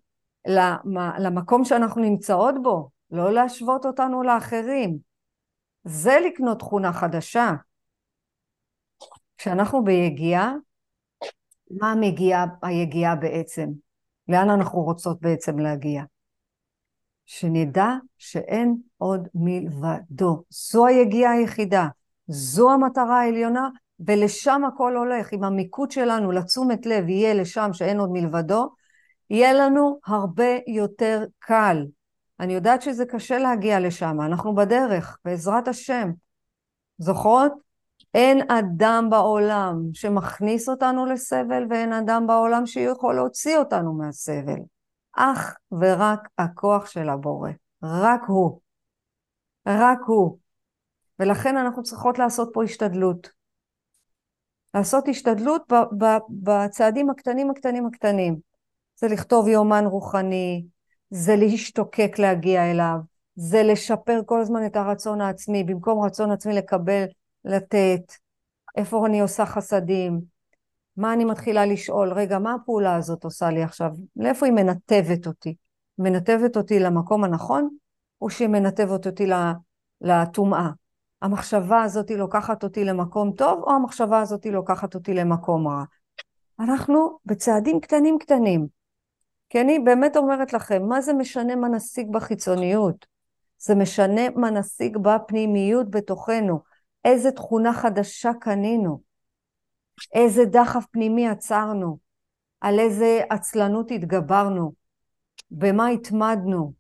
[1.19, 4.99] למקום שאנחנו נמצאות בו, לא להשוות אותנו לאחרים.
[5.85, 7.53] זה לקנות תכונה חדשה.
[9.39, 10.55] כשאנחנו ביגיעה,
[11.71, 13.90] מה מגיעה היגיעה בעצם?
[14.31, 16.03] לאן אנחנו רוצות בעצם להגיע?
[17.27, 20.43] שנדע שאין עוד מלבדו.
[20.51, 21.87] זו היגיעה היחידה,
[22.27, 23.69] זו המטרה העליונה,
[24.07, 25.33] ולשם הכל הולך.
[25.33, 28.69] אם המיקוד שלנו לתשומת לב יהיה לשם שאין עוד מלבדו,
[29.31, 31.87] יהיה לנו הרבה יותר קל.
[32.41, 36.11] אני יודעת שזה קשה להגיע לשם, אנחנו בדרך, בעזרת השם.
[36.99, 37.70] זוכרות?
[38.15, 44.61] אין אדם בעולם שמכניס אותנו לסבל ואין אדם בעולם שיכול להוציא אותנו מהסבל.
[45.17, 47.51] אך ורק הכוח של הבורא.
[47.83, 48.61] רק הוא.
[49.67, 50.39] רק הוא.
[51.19, 53.31] ולכן אנחנו צריכות לעשות פה השתדלות.
[54.75, 55.73] לעשות השתדלות
[56.29, 58.37] בצעדים הקטנים הקטנים הקטנים.
[58.97, 60.65] זה לכתוב יומן רוחני,
[61.11, 62.97] זה להשתוקק להגיע אליו,
[63.35, 67.05] זה לשפר כל הזמן את הרצון העצמי, במקום רצון עצמי לקבל
[67.45, 68.13] לתת,
[68.77, 70.21] איפה אני עושה חסדים,
[70.97, 73.91] מה אני מתחילה לשאול, רגע, מה הפעולה הזאת עושה לי עכשיו?
[74.17, 75.55] לאיפה היא מנתבת אותי?
[75.99, 77.69] מנתבת אותי למקום הנכון,
[78.21, 79.27] או שהיא מנתבת אותי
[80.01, 80.71] לטומאה?
[81.23, 85.85] המחשבה הזאת לוקחת אותי למקום טוב, או המחשבה הזאת לוקחת אותי למקום רע?
[86.61, 88.67] אנחנו בצעדים קטנים קטנים.
[89.51, 93.07] כי אני באמת אומרת לכם, מה זה משנה מה נשיג בחיצוניות?
[93.59, 96.61] זה משנה מה נשיג בפנימיות בתוכנו,
[97.05, 99.01] איזה תכונה חדשה קנינו,
[100.15, 101.99] איזה דחף פנימי עצרנו,
[102.61, 104.73] על איזה עצלנות התגברנו,
[105.51, 106.73] במה התמדנו,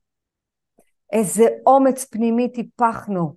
[1.12, 3.36] איזה אומץ פנימי טיפחנו.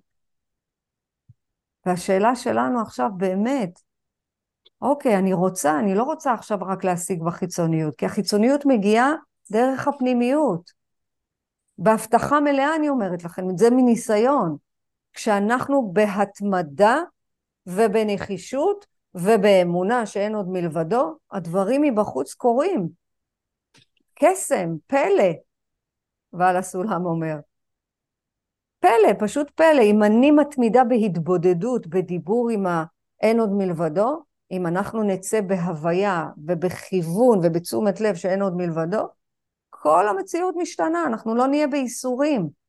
[1.86, 3.80] והשאלה שלנו עכשיו באמת,
[4.80, 9.12] אוקיי, אני רוצה, אני לא רוצה עכשיו רק להשיג בחיצוניות, כי החיצוניות מגיעה
[9.52, 10.70] דרך הפנימיות.
[11.78, 14.56] בהבטחה מלאה אני אומרת לכם, זה מניסיון.
[15.14, 16.98] כשאנחנו בהתמדה
[17.66, 22.88] ובנחישות ובאמונה שאין עוד מלבדו, הדברים מבחוץ קורים.
[24.14, 25.32] קסם, פלא,
[26.32, 27.36] ועל הסולם אומר.
[28.80, 29.82] פלא, פשוט פלא.
[29.82, 38.00] אם אני מתמידה בהתבודדות, בדיבור עם האין עוד מלבדו, אם אנחנו נצא בהוויה ובכיוון ובתשומת
[38.00, 39.08] לב שאין עוד מלבדו,
[39.70, 42.63] כל המציאות משתנה, אנחנו לא נהיה בייסורים.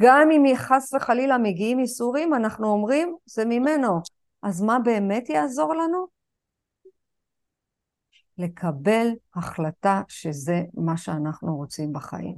[0.00, 4.00] גם אם חס וחלילה מגיעים ייסורים, אנחנו אומרים, זה ממנו.
[4.42, 6.06] אז מה באמת יעזור לנו?
[8.38, 12.36] לקבל החלטה שזה מה שאנחנו רוצים בחיים.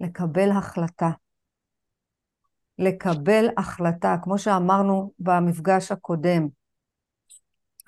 [0.00, 1.10] לקבל החלטה.
[2.78, 6.48] לקבל החלטה, כמו שאמרנו במפגש הקודם.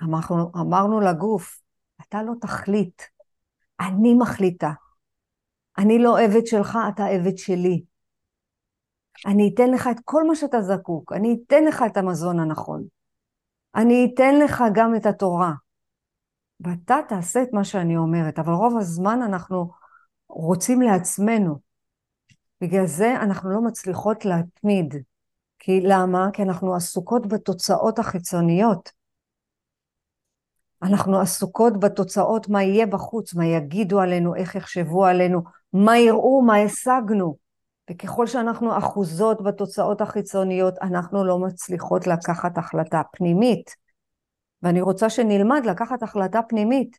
[0.03, 1.61] אמרנו, אמרנו לגוף,
[2.01, 3.01] אתה לא תחליט,
[3.79, 4.71] אני מחליטה.
[5.77, 7.83] אני לא עבד שלך, אתה עבד שלי.
[9.25, 12.83] אני אתן לך את כל מה שאתה זקוק, אני אתן לך את המזון הנכון.
[13.75, 15.53] אני אתן לך גם את התורה.
[16.59, 19.71] ואתה תעשה את מה שאני אומרת, אבל רוב הזמן אנחנו
[20.29, 21.55] רוצים לעצמנו.
[22.61, 24.95] בגלל זה אנחנו לא מצליחות להתמיד.
[25.59, 26.29] כי למה?
[26.33, 28.91] כי אנחנו עסוקות בתוצאות החיצוניות.
[30.83, 35.41] אנחנו עסוקות בתוצאות מה יהיה בחוץ, מה יגידו עלינו, איך יחשבו עלינו,
[35.73, 37.46] מה יראו, מה השגנו.
[37.89, 43.75] וככל שאנחנו אחוזות בתוצאות החיצוניות, אנחנו לא מצליחות לקחת החלטה פנימית.
[44.63, 46.97] ואני רוצה שנלמד לקחת החלטה פנימית,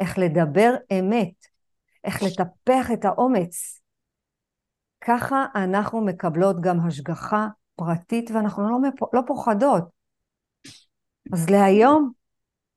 [0.00, 1.46] איך לדבר אמת,
[2.04, 3.80] איך לטפח את האומץ.
[5.00, 9.84] ככה אנחנו מקבלות גם השגחה פרטית ואנחנו לא, לא פוחדות.
[11.32, 12.10] אז להיום,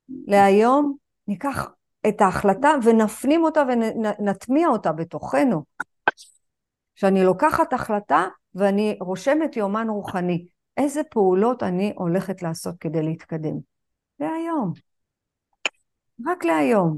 [0.10, 0.96] להיום
[1.28, 1.68] ניקח
[2.08, 5.64] את ההחלטה ונפנים אותה ונטמיע אותה בתוכנו.
[6.96, 10.46] שאני לוקחת החלטה ואני רושמת יומן רוחני.
[10.78, 13.58] איזה פעולות אני הולכת לעשות כדי להתקדם?
[14.20, 14.74] להיום.
[16.28, 16.98] רק להיום.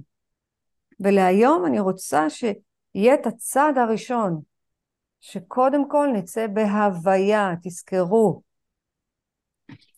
[0.99, 4.41] ולהיום אני רוצה שיהיה את הצעד הראשון,
[5.19, 8.41] שקודם כל נצא בהוויה, תזכרו,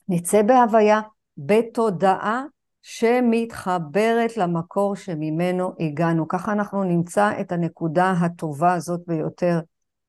[0.09, 1.01] נצא בהוויה
[1.37, 2.43] בתודעה
[2.81, 6.27] שמתחברת למקור שממנו הגענו.
[6.27, 9.59] ככה אנחנו נמצא את הנקודה הטובה הזאת ביותר,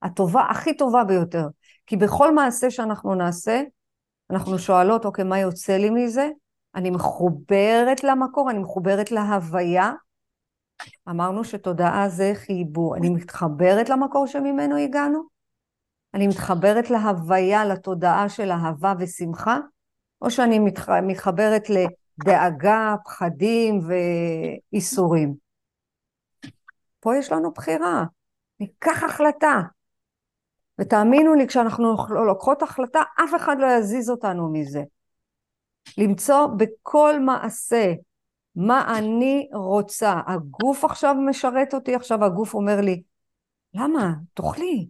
[0.03, 1.47] הטובה, הכי טובה ביותר.
[1.87, 3.63] כי בכל מעשה שאנחנו נעשה,
[4.31, 6.29] אנחנו שואלות, אוקיי, מה יוצא לי מזה?
[6.75, 9.93] אני מחוברת למקור, אני מחוברת להוויה.
[11.09, 12.97] אמרנו שתודעה זה חיבור.
[12.97, 15.23] אני מתחברת למקור שממנו הגענו?
[16.15, 19.59] אני מתחברת להוויה, לתודעה של אהבה ושמחה?
[20.23, 20.89] או שאני מתח...
[20.89, 23.81] מתחברת לדאגה, פחדים
[24.73, 25.35] ואיסורים?
[27.01, 28.05] פה יש לנו בחירה.
[28.61, 29.61] ניקח החלטה.
[30.81, 34.83] ותאמינו לי, כשאנחנו לוקחות החלטה, אף אחד לא יזיז אותנו מזה.
[35.99, 37.93] למצוא בכל מעשה
[38.57, 40.21] מה אני רוצה.
[40.27, 43.03] הגוף עכשיו משרת אותי, עכשיו הגוף אומר לי,
[43.75, 44.13] למה?
[44.35, 44.89] תאכלי,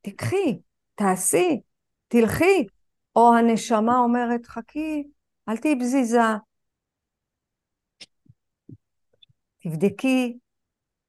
[0.00, 0.58] תיקחי,
[0.94, 1.60] תעשי,
[2.08, 2.66] תלכי.
[3.16, 5.04] או הנשמה אומרת, חכי,
[5.48, 6.20] אל תהיי בזיזה.
[9.58, 10.38] תבדקי,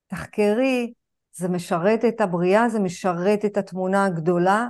[0.08, 0.94] תחקרי,
[1.42, 4.68] זה משרת את הבריאה, זה משרת את התמונה הגדולה,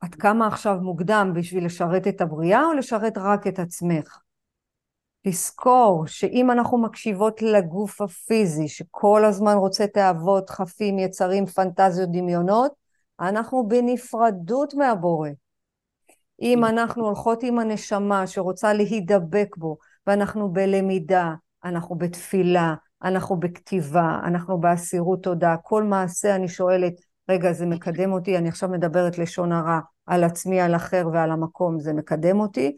[0.00, 4.18] עד כמה עכשיו מוקדם בשביל לשרת את הבריאה או לשרת רק את עצמך?
[5.24, 12.72] לזכור שאם אנחנו מקשיבות לגוף הפיזי, שכל הזמן רוצה תאוות, חפים, יצרים, פנטזיות, דמיונות,
[13.20, 15.28] אנחנו בנפרדות מהבורא.
[16.42, 19.76] אם אנחנו הולכות עם הנשמה שרוצה להידבק בו,
[20.06, 26.94] ואנחנו בלמידה, אנחנו בתפילה, אנחנו בכתיבה, אנחנו באסירות תודה, כל מעשה אני שואלת,
[27.28, 31.80] רגע, זה מקדם אותי, אני עכשיו מדברת לשון הרע על עצמי, על אחר ועל המקום,
[31.80, 32.76] זה מקדם אותי,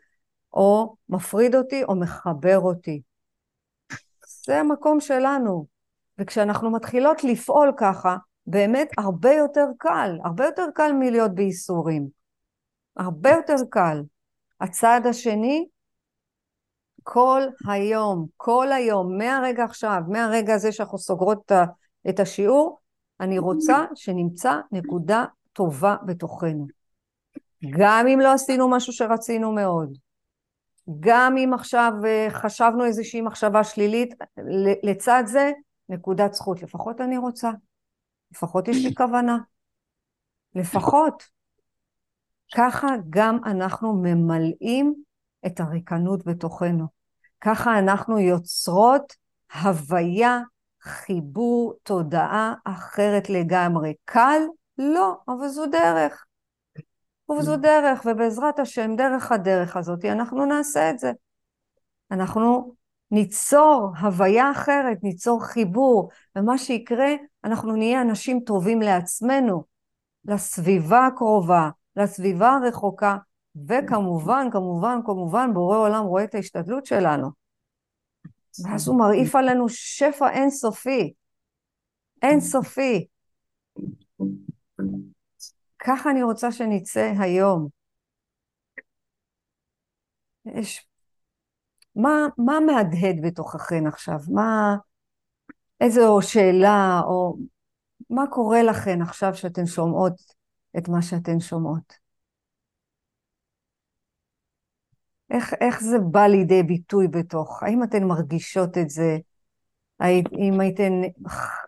[0.52, 3.02] או מפריד אותי, או מחבר אותי.
[4.46, 5.66] זה המקום שלנו.
[6.18, 12.08] וכשאנחנו מתחילות לפעול ככה, באמת הרבה יותר קל, הרבה יותר קל מלהיות בייסורים.
[12.96, 14.02] הרבה יותר קל.
[14.60, 15.66] הצעד השני,
[17.08, 21.52] כל היום, כל היום, מהרגע עכשיו, מהרגע הזה שאנחנו סוגרות
[22.08, 22.78] את השיעור,
[23.20, 26.66] אני רוצה שנמצא נקודה טובה בתוכנו.
[27.70, 29.98] גם אם לא עשינו משהו שרצינו מאוד,
[31.00, 34.14] גם אם עכשיו אה, חשבנו איזושהי מחשבה שלילית,
[34.82, 35.50] לצד זה
[35.88, 36.62] נקודת זכות.
[36.62, 37.50] לפחות אני רוצה,
[38.32, 39.38] לפחות יש לי כוונה,
[40.54, 41.22] לפחות.
[42.54, 44.94] ככה גם אנחנו ממלאים
[45.46, 46.95] את הריקנות בתוכנו.
[47.40, 49.12] ככה אנחנו יוצרות
[49.62, 50.40] הוויה,
[50.82, 53.94] חיבור, תודעה אחרת לגמרי.
[54.04, 54.42] קל?
[54.78, 56.24] לא, אבל זו דרך.
[57.38, 61.12] וזו דרך, ובעזרת השם, דרך הדרך הזאת, אנחנו נעשה את זה.
[62.10, 62.74] אנחנו
[63.10, 67.08] ניצור הוויה אחרת, ניצור חיבור, ומה שיקרה,
[67.44, 69.64] אנחנו נהיה אנשים טובים לעצמנו,
[70.24, 73.16] לסביבה הקרובה, לסביבה הרחוקה,
[73.68, 77.30] וכמובן, כמובן, כמובן, בורא עולם רואה את ההשתדלות שלנו.
[78.64, 81.12] ואז הוא מרעיף עלינו שפע אינסופי.
[82.22, 83.06] אינסופי.
[85.78, 87.68] ככה אני רוצה שנצא היום.
[90.44, 90.86] יש...
[91.96, 94.18] מה, מה מהדהד בתוככן עכשיו?
[94.28, 94.76] מה...
[95.80, 97.36] איזו שאלה, או
[98.10, 100.12] מה קורה לכן עכשיו שאתן שומעות
[100.78, 102.05] את מה שאתן שומעות?
[105.30, 107.62] איך, איך זה בא לידי ביטוי בתוך?
[107.62, 109.18] האם אתן מרגישות את זה?
[110.38, 110.92] אם הייתן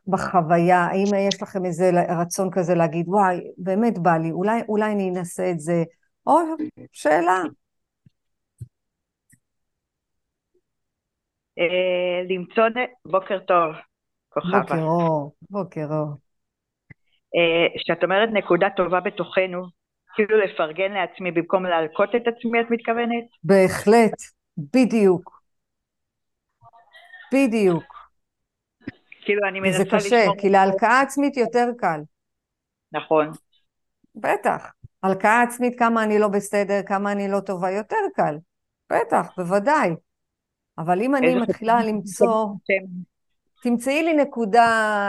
[0.06, 1.90] בחוויה, האם יש לכם איזה
[2.20, 5.84] רצון כזה להגיד, וואי, באמת בא לי, אולי, אולי אני אנסה את זה,
[6.26, 6.38] או
[6.92, 7.42] שאלה.
[11.58, 12.64] אה, למצוא,
[13.06, 13.74] בוקר טוב,
[14.28, 14.60] כוכבה.
[14.60, 16.08] בוקר אור, בוקר אור.
[17.78, 19.77] כשאת אומרת נקודה טובה בתוכנו,
[20.18, 23.24] כאילו לפרגן לעצמי במקום להלקוט את עצמי, את מתכוונת?
[23.44, 24.22] בהחלט,
[24.58, 25.42] בדיוק.
[27.34, 27.84] בדיוק.
[29.24, 30.00] כאילו אני מנסה לשמור...
[30.00, 32.00] זה קשה, כי להלקאה עצמית יותר קל.
[32.92, 33.30] נכון.
[34.14, 34.72] בטח.
[35.02, 38.36] הלקאה עצמית, כמה אני לא בסדר, כמה אני לא טובה, יותר קל.
[38.92, 39.90] בטח, בוודאי.
[40.78, 42.46] אבל אם אני מתחילה למצוא...
[43.62, 44.66] תמצאי לי נקודה,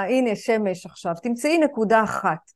[0.10, 2.52] הנה שמש עכשיו, תמצאי נקודה אחת.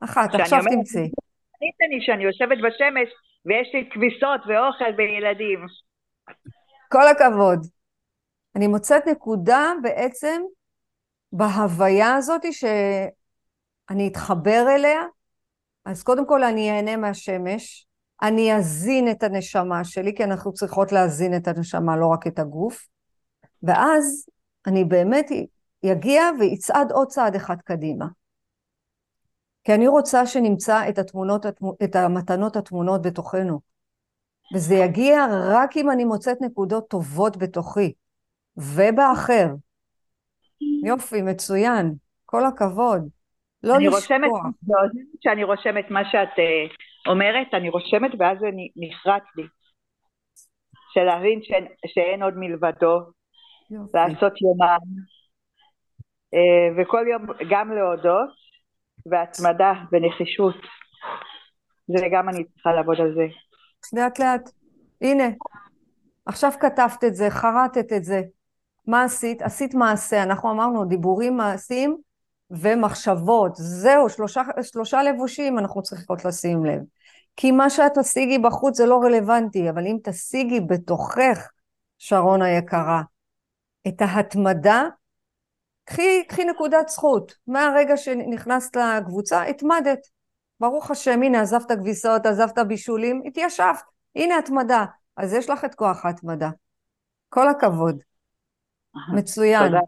[0.00, 1.18] אחת, עכשיו אומרת,
[1.58, 1.86] תמצאי.
[1.86, 3.08] אני שאני יושבת בשמש
[3.46, 5.66] ויש לי כביסות ואוכל וילדים.
[6.92, 7.66] כל הכבוד.
[8.56, 10.42] אני מוצאת נקודה בעצם
[11.32, 15.00] בהוויה הזאת שאני אתחבר אליה,
[15.84, 17.86] אז קודם כל אני אהנה מהשמש,
[18.22, 22.86] אני אזין את הנשמה שלי, כי אנחנו צריכות להזין את הנשמה, לא רק את הגוף,
[23.62, 24.28] ואז
[24.66, 25.26] אני באמת
[25.92, 28.06] אגיע ויצעד עוד צעד אחד קדימה.
[29.68, 31.46] כי אני רוצה שנמצא את, התמונות,
[31.84, 33.60] את המתנות התמונות בתוכנו.
[34.54, 37.92] וזה יגיע רק אם אני מוצאת נקודות טובות בתוכי
[38.56, 39.46] ובאחר.
[40.84, 43.08] יופי, מצוין, כל הכבוד.
[43.62, 44.02] לא אני לשכוח.
[44.02, 44.30] רושמת,
[45.20, 49.44] כשאני רושמת מה שאת uh, אומרת, אני רושמת ואז זה נחרץ לי.
[50.94, 52.98] של להבין שאין, שאין עוד מלבדו,
[53.70, 53.98] יופי.
[53.98, 54.88] לעשות יומן,
[56.34, 58.47] uh, וכל יום גם להודות,
[59.06, 60.54] והתמדה ונחישות.
[61.88, 63.26] זה גם אני צריכה לעבוד על זה.
[63.92, 64.50] לאט לאט.
[65.00, 65.24] הנה,
[66.26, 68.22] עכשיו כתבת את זה, חרטת את זה.
[68.86, 69.42] מה עשית?
[69.42, 70.22] עשית מעשה.
[70.22, 71.96] אנחנו אמרנו דיבורים מעשיים
[72.50, 73.52] ומחשבות.
[73.54, 76.80] זהו, שלושה, שלושה לבושים אנחנו צריכות לשים לב.
[77.36, 81.48] כי מה שאת תשיגי בחוץ זה לא רלוונטי, אבל אם תשיגי בתוכך,
[81.98, 83.02] שרון היקרה,
[83.88, 84.82] את ההתמדה,
[85.88, 87.34] קחי, קחי נקודת זכות.
[87.46, 89.98] מהרגע שנכנסת לקבוצה, התמדת.
[90.60, 93.82] ברוך השם, הנה, עזבת כביסות, עזבת בישולים, התיישבת.
[94.16, 94.84] הנה התמדה.
[95.16, 96.50] אז יש לך את כוח ההתמדה.
[97.28, 98.02] כל הכבוד.
[99.14, 99.66] מצוין.
[99.66, 99.80] תודה.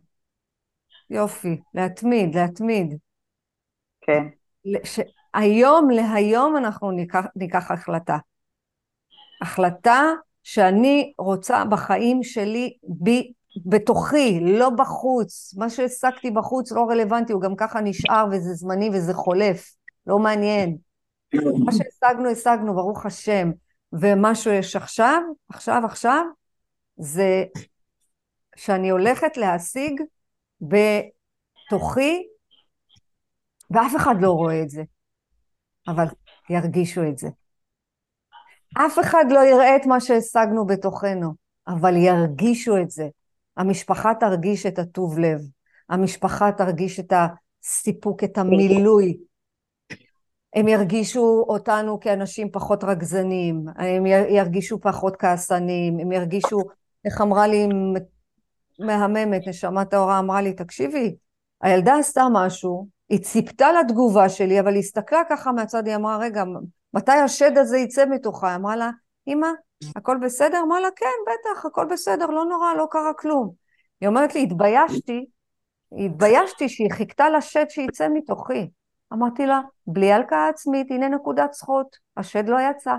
[1.10, 2.96] יופי, להתמיד, להתמיד.
[4.00, 4.26] כן.
[4.84, 5.00] ש...
[5.34, 8.18] היום להיום אנחנו ניקח, ניקח החלטה.
[9.42, 10.02] החלטה
[10.42, 13.32] שאני רוצה בחיים שלי בי,
[13.66, 15.54] בתוכי, לא בחוץ.
[15.58, 19.74] מה שהעסקתי בחוץ לא רלוונטי, הוא גם ככה נשאר וזה זמני וזה חולף,
[20.06, 20.76] לא מעניין.
[21.64, 23.50] מה שהשגנו, השגנו, ברוך השם.
[23.92, 26.24] ומה שיש עכשיו, עכשיו, עכשיו,
[26.96, 27.44] זה
[28.56, 30.02] שאני הולכת להשיג
[30.60, 32.26] בתוכי,
[33.70, 34.82] ואף אחד לא רואה את זה,
[35.88, 36.04] אבל
[36.50, 37.28] ירגישו את זה.
[38.86, 41.34] אף אחד לא יראה את מה שהשגנו בתוכנו,
[41.68, 43.08] אבל ירגישו את זה.
[43.60, 45.40] המשפחה תרגיש את הטוב לב,
[45.88, 49.16] המשפחה תרגיש את הסיפוק, את המילוי.
[50.54, 56.60] הם ירגישו אותנו כאנשים פחות רגזנים, הם ירגישו פחות כעסנים, הם ירגישו
[57.04, 57.68] איך אמרה לי
[58.78, 61.16] מהממת, נשמה טהורה אמרה לי, תקשיבי,
[61.60, 66.44] הילדה עשתה משהו, היא ציפתה לתגובה שלי, אבל היא הסתכלה ככה מהצד, היא אמרה, רגע,
[66.94, 68.48] מתי השד הזה יצא מתוכה?
[68.48, 68.90] היא אמרה לה,
[69.26, 69.48] אמא,
[69.96, 70.60] הכל בסדר?
[70.66, 73.52] אמרה לה, כן, בטח, הכל בסדר, לא נורא, לא קרה כלום.
[74.00, 75.26] היא אומרת לי, התביישתי,
[75.92, 78.70] התביישתי שהיא חיכתה לשד שיצא מתוכי.
[79.12, 82.94] אמרתי לה, בלי הלקאה עצמית, הנה נקודת זכות, השד לא יצא.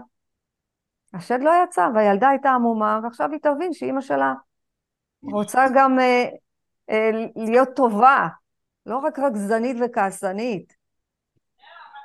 [1.14, 4.34] השד לא יצא, והילדה הייתה עמומה, ועכשיו היא תבין שאימא שלה
[5.24, 6.26] רוצה גם אה,
[6.90, 8.28] אה, להיות טובה,
[8.86, 10.74] לא רק רגזנית וכעסנית.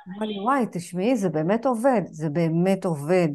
[0.07, 3.29] אמרה לי, וואי, תשמעי, זה באמת עובד, זה באמת עובד.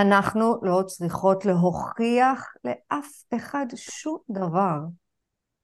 [0.00, 4.78] אנחנו לא צריכות להוכיח לאף אחד שום דבר.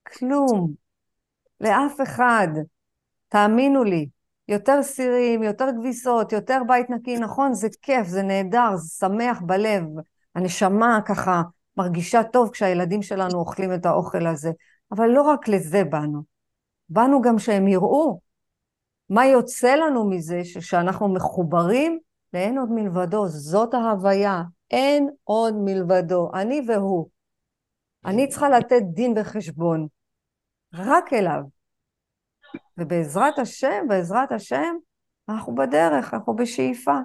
[0.06, 0.72] כלום.
[1.60, 2.48] לאף אחד.
[3.28, 4.08] תאמינו לי,
[4.48, 9.82] יותר סירים, יותר כביסות, יותר בית נקי, נכון, זה כיף, זה נהדר, זה שמח בלב.
[10.34, 11.42] הנשמה ככה
[11.76, 14.50] מרגישה טוב כשהילדים שלנו אוכלים את האוכל הזה.
[14.92, 16.22] אבל לא רק לזה באנו.
[16.88, 18.20] באנו גם שהם יראו
[19.10, 21.98] מה יוצא לנו מזה שאנחנו מחוברים
[22.34, 23.28] לאין עוד מלבדו.
[23.28, 27.08] זאת ההוויה, אין עוד מלבדו, אני והוא.
[28.04, 29.86] אני צריכה לתת דין וחשבון,
[30.74, 31.42] רק אליו.
[32.78, 34.74] ובעזרת השם, בעזרת השם,
[35.28, 36.98] אנחנו בדרך, אנחנו בשאיפה.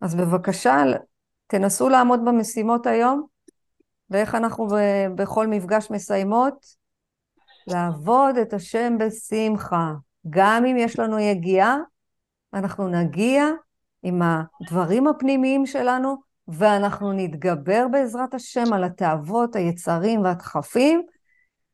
[0.00, 0.82] אז בבקשה,
[1.46, 3.26] תנסו לעמוד במשימות היום,
[4.10, 4.66] ואיך אנחנו
[5.14, 6.84] בכל מפגש מסיימות?
[7.66, 9.92] לעבוד את השם בשמחה.
[10.30, 11.78] גם אם יש לנו יגיעה,
[12.54, 13.44] אנחנו נגיע
[14.04, 16.16] עם הדברים הפנימיים שלנו,
[16.48, 21.02] ואנחנו נתגבר בעזרת השם על התאוות, היצרים והדחפים,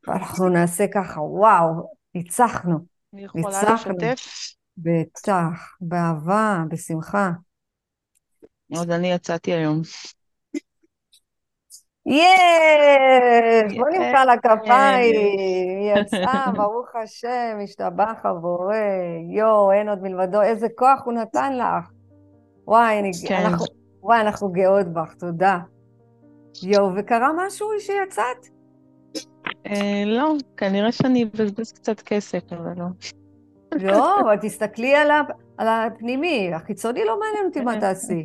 [0.07, 2.77] ואנחנו נעשה ככה, וואו, ניצחנו.
[3.13, 4.55] אני יכולה לשתף?
[4.77, 7.31] בטח, באהבה, בשמחה.
[8.73, 9.81] אז אני יצאתי היום.
[12.05, 13.77] יש!
[13.77, 15.39] בוא נמחא לה כפיים.
[15.95, 18.75] יצאה, ברוך השם, השתבח הבורא.
[19.37, 20.41] יואו, אין עוד מלבדו.
[20.41, 22.00] איזה כוח הוא נתן לך.
[22.71, 23.43] וואי, אני, כן.
[23.45, 23.65] אנחנו,
[24.01, 25.59] וואי, אנחנו גאות בך, תודה.
[26.63, 28.47] יואו, וקרה משהו שיצאת?
[29.67, 32.85] אה, לא, כנראה שאני אבזבז קצת כסף, אבל לא.
[33.75, 35.11] לא, אבל תסתכלי על,
[35.57, 38.23] על הפנימי, החיצוני לא מעניין אותי מה תעשי.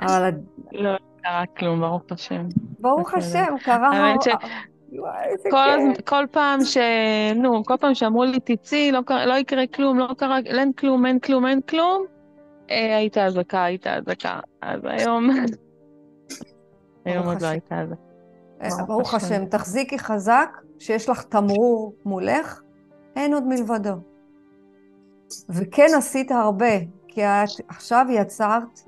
[0.00, 0.30] אבל...
[0.72, 0.90] לא
[1.22, 2.46] קרה כלום, ברוך השם.
[2.80, 3.88] ברוך השם, קרה...
[3.88, 4.28] האמת ש...
[6.04, 6.78] כל, פעם ש...
[7.34, 11.18] נו, כל פעם שאמרו לי, תצאי, לא, לא יקרה כלום, לא קרה, אין כלום, אין
[11.18, 12.04] כלום, אין כלום,
[12.70, 14.40] אה, היית אזעקה, היית אזעקה.
[14.62, 15.30] אז היום...
[17.04, 18.02] היום עוד לא הייתה אזעקה.
[18.62, 20.48] אה, ברוך השם, תחזיקי חזק,
[20.78, 22.60] שיש לך תמרור מולך,
[23.16, 23.94] אין עוד מלבדו.
[25.48, 28.80] וכן עשית הרבה, כי את עכשיו יצרת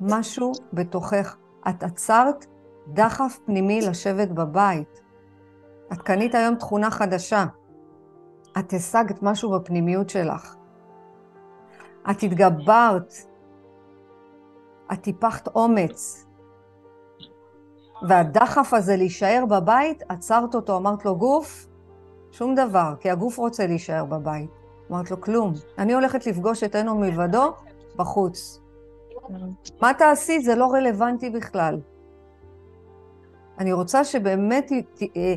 [0.00, 1.36] משהו בתוכך.
[1.68, 2.46] את עצרת
[2.88, 5.02] דחף פנימי לשבת בבית.
[5.92, 7.44] את קנית היום תכונה חדשה.
[8.58, 10.56] את השגת משהו בפנימיות שלך.
[12.10, 13.14] את התגברת.
[14.92, 16.26] את טיפחת אומץ.
[18.08, 21.66] והדחף הזה להישאר בבית, עצרת אותו, אמרת לו, גוף,
[22.32, 24.50] שום דבר, כי הגוף רוצה להישאר בבית.
[24.90, 25.52] אמרת לו, כלום.
[25.78, 27.52] אני הולכת לפגוש את אינו מלבדו
[27.96, 28.60] בחוץ.
[29.80, 30.40] מה תעשי?
[30.40, 31.80] זה לא רלוונטי בכלל.
[33.58, 34.72] אני רוצה שבאמת
[35.16, 35.34] אה,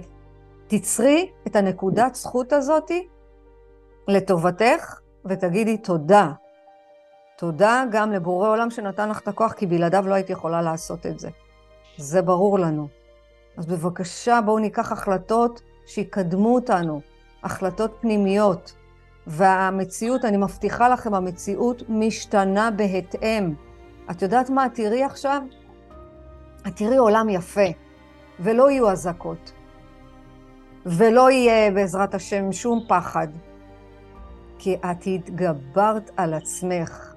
[0.68, 2.92] תצרי את הנקודת זכות הזאת
[4.08, 6.32] לטובתך, ותגידי תודה.
[7.38, 11.20] תודה גם לבורא עולם שנתן לך את הכוח, כי בלעדיו לא הייתי יכולה לעשות את
[11.20, 11.30] זה.
[11.98, 12.88] זה ברור לנו.
[13.58, 17.02] אז בבקשה, בואו ניקח החלטות שיקדמו אותנו,
[17.44, 18.76] החלטות פנימיות.
[19.28, 23.54] והמציאות, אני מבטיחה לכם, המציאות משתנה בהתאם.
[24.12, 24.68] את יודעת מה?
[24.74, 25.42] תראי עכשיו,
[26.76, 27.68] תראי עולם יפה,
[28.40, 29.52] ולא יהיו אזעקות,
[30.86, 33.28] ולא יהיה בעזרת השם שום פחד,
[34.60, 37.15] כי את התגברת על עצמך,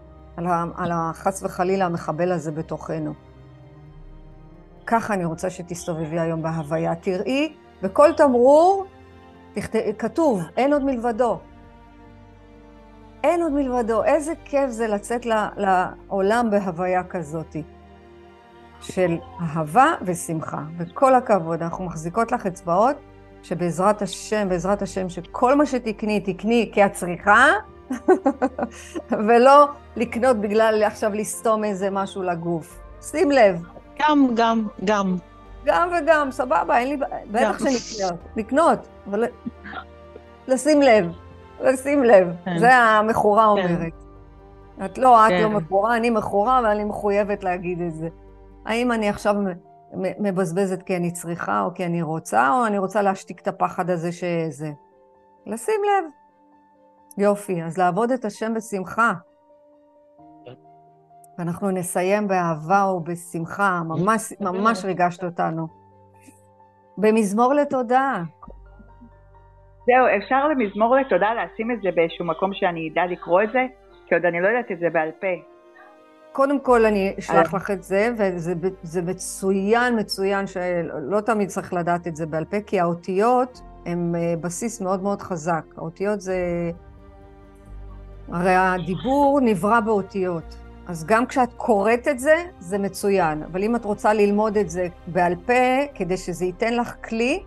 [0.77, 3.15] על החס וחלילה המחבל הזה בתוכנו.
[4.87, 6.95] ככה אני רוצה שתסתובבי היום בהוויה.
[6.95, 8.87] תראי, בכל תמרור
[9.53, 9.77] תכת...
[9.99, 11.39] כתוב, אין עוד מלבדו.
[13.25, 14.05] אין עוד מלבדו.
[14.05, 15.27] איזה כיף זה לצאת
[15.57, 17.57] לעולם בהוויה כזאת
[18.81, 20.63] של אהבה ושמחה.
[20.79, 22.97] וכל הכבוד, אנחנו מחזיקות לך אצבעות,
[23.43, 27.45] שבעזרת השם, בעזרת השם, שכל מה שתקני, תקני כי את צריכה,
[29.11, 32.81] ולא לקנות בגלל עכשיו לסתום איזה משהו לגוף.
[33.03, 33.63] שים לב,
[33.99, 35.17] גם, גם, גם.
[35.65, 36.97] גם וגם, סבבה, אין לי...
[37.31, 39.25] בטח שנקנות, לקנות, אבל
[40.49, 41.13] לשים לב,
[41.61, 42.29] לשים לב.
[42.45, 42.59] כן.
[42.59, 43.49] זה המכורה כן.
[43.49, 43.93] אומרת.
[44.85, 45.53] את לא, את לא כן.
[45.53, 48.09] מכורה, אני מכורה, ואני מחויבת להגיד את זה.
[48.67, 49.35] האם אני עכשיו
[49.95, 54.13] מבזבזת כי אני צריכה, או כי אני רוצה, או אני רוצה להשתיק את הפחד הזה
[54.13, 54.71] שזה.
[55.47, 56.11] לשים לב.
[57.19, 59.13] יופי, אז לעבוד את השם בשמחה.
[61.39, 65.67] ואנחנו נסיים באהבה ובשמחה, ממש, ממש ריגשת אותנו.
[66.99, 68.23] במזמור לתודה.
[69.87, 73.67] זהו, אפשר למזמור לתודה לשים את זה באיזשהו מקום שאני אדע לקרוא את זה?
[74.07, 75.27] כי עוד אני לא יודעת את זה בעל פה.
[76.33, 82.17] קודם כל אני אשלח לך את זה, וזה מצוין, מצוין, שלא תמיד צריך לדעת את
[82.17, 85.65] זה בעל פה, כי האותיות הן אה, בסיס מאוד מאוד חזק.
[85.77, 86.37] האותיות זה...
[88.33, 90.57] הרי הדיבור נברא באותיות.
[90.87, 93.43] אז גם כשאת קוראת את זה, זה מצוין.
[93.43, 95.53] אבל אם את רוצה ללמוד את זה בעל פה,
[95.95, 97.43] כדי שזה ייתן לך כלי,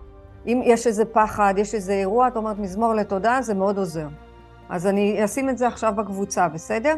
[0.47, 4.07] אם יש איזה פחד, יש איזה אירוע, את אומרת מזמור לתודה, זה מאוד עוזר.
[4.69, 6.95] אז אני אשים את זה עכשיו בקבוצה, בסדר?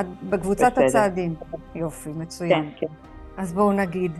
[0.00, 0.84] את בקבוצת בסדר.
[0.84, 1.34] הצעדים.
[1.74, 2.70] יופי, מצוין.
[2.80, 2.92] כן, כן.
[3.36, 4.12] אז בואו נגיד,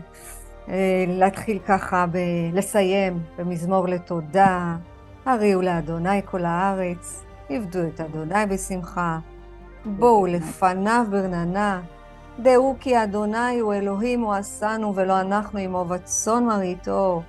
[0.69, 2.17] אה, להתחיל ככה, ב-
[2.53, 4.75] לסיים במזמור לתודה,
[5.25, 9.19] הריעו לאדוני כל הארץ, עבדו את אדוני בשמחה,
[9.85, 11.81] בואו לפניו ברננה,
[12.39, 17.21] דעו כי אדוני הוא אלוהים הוא עשנו ולא אנחנו עמו בצאן מרעיתו.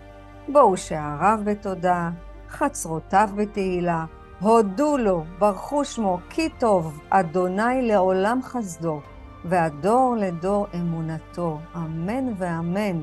[0.49, 2.11] בואו שעריו בתודה,
[2.49, 4.05] חצרותיו בתהילה,
[4.41, 9.01] הודו לו, ברכו שמו, כי טוב, אדוני לעולם חסדו,
[9.45, 11.59] והדור לדור אמונתו.
[11.77, 13.03] אמן ואמן.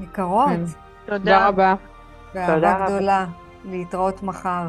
[0.00, 0.50] יקרות.
[1.06, 1.74] תודה רבה.
[2.34, 3.26] באהבה גדולה.
[3.64, 4.68] להתראות מחר.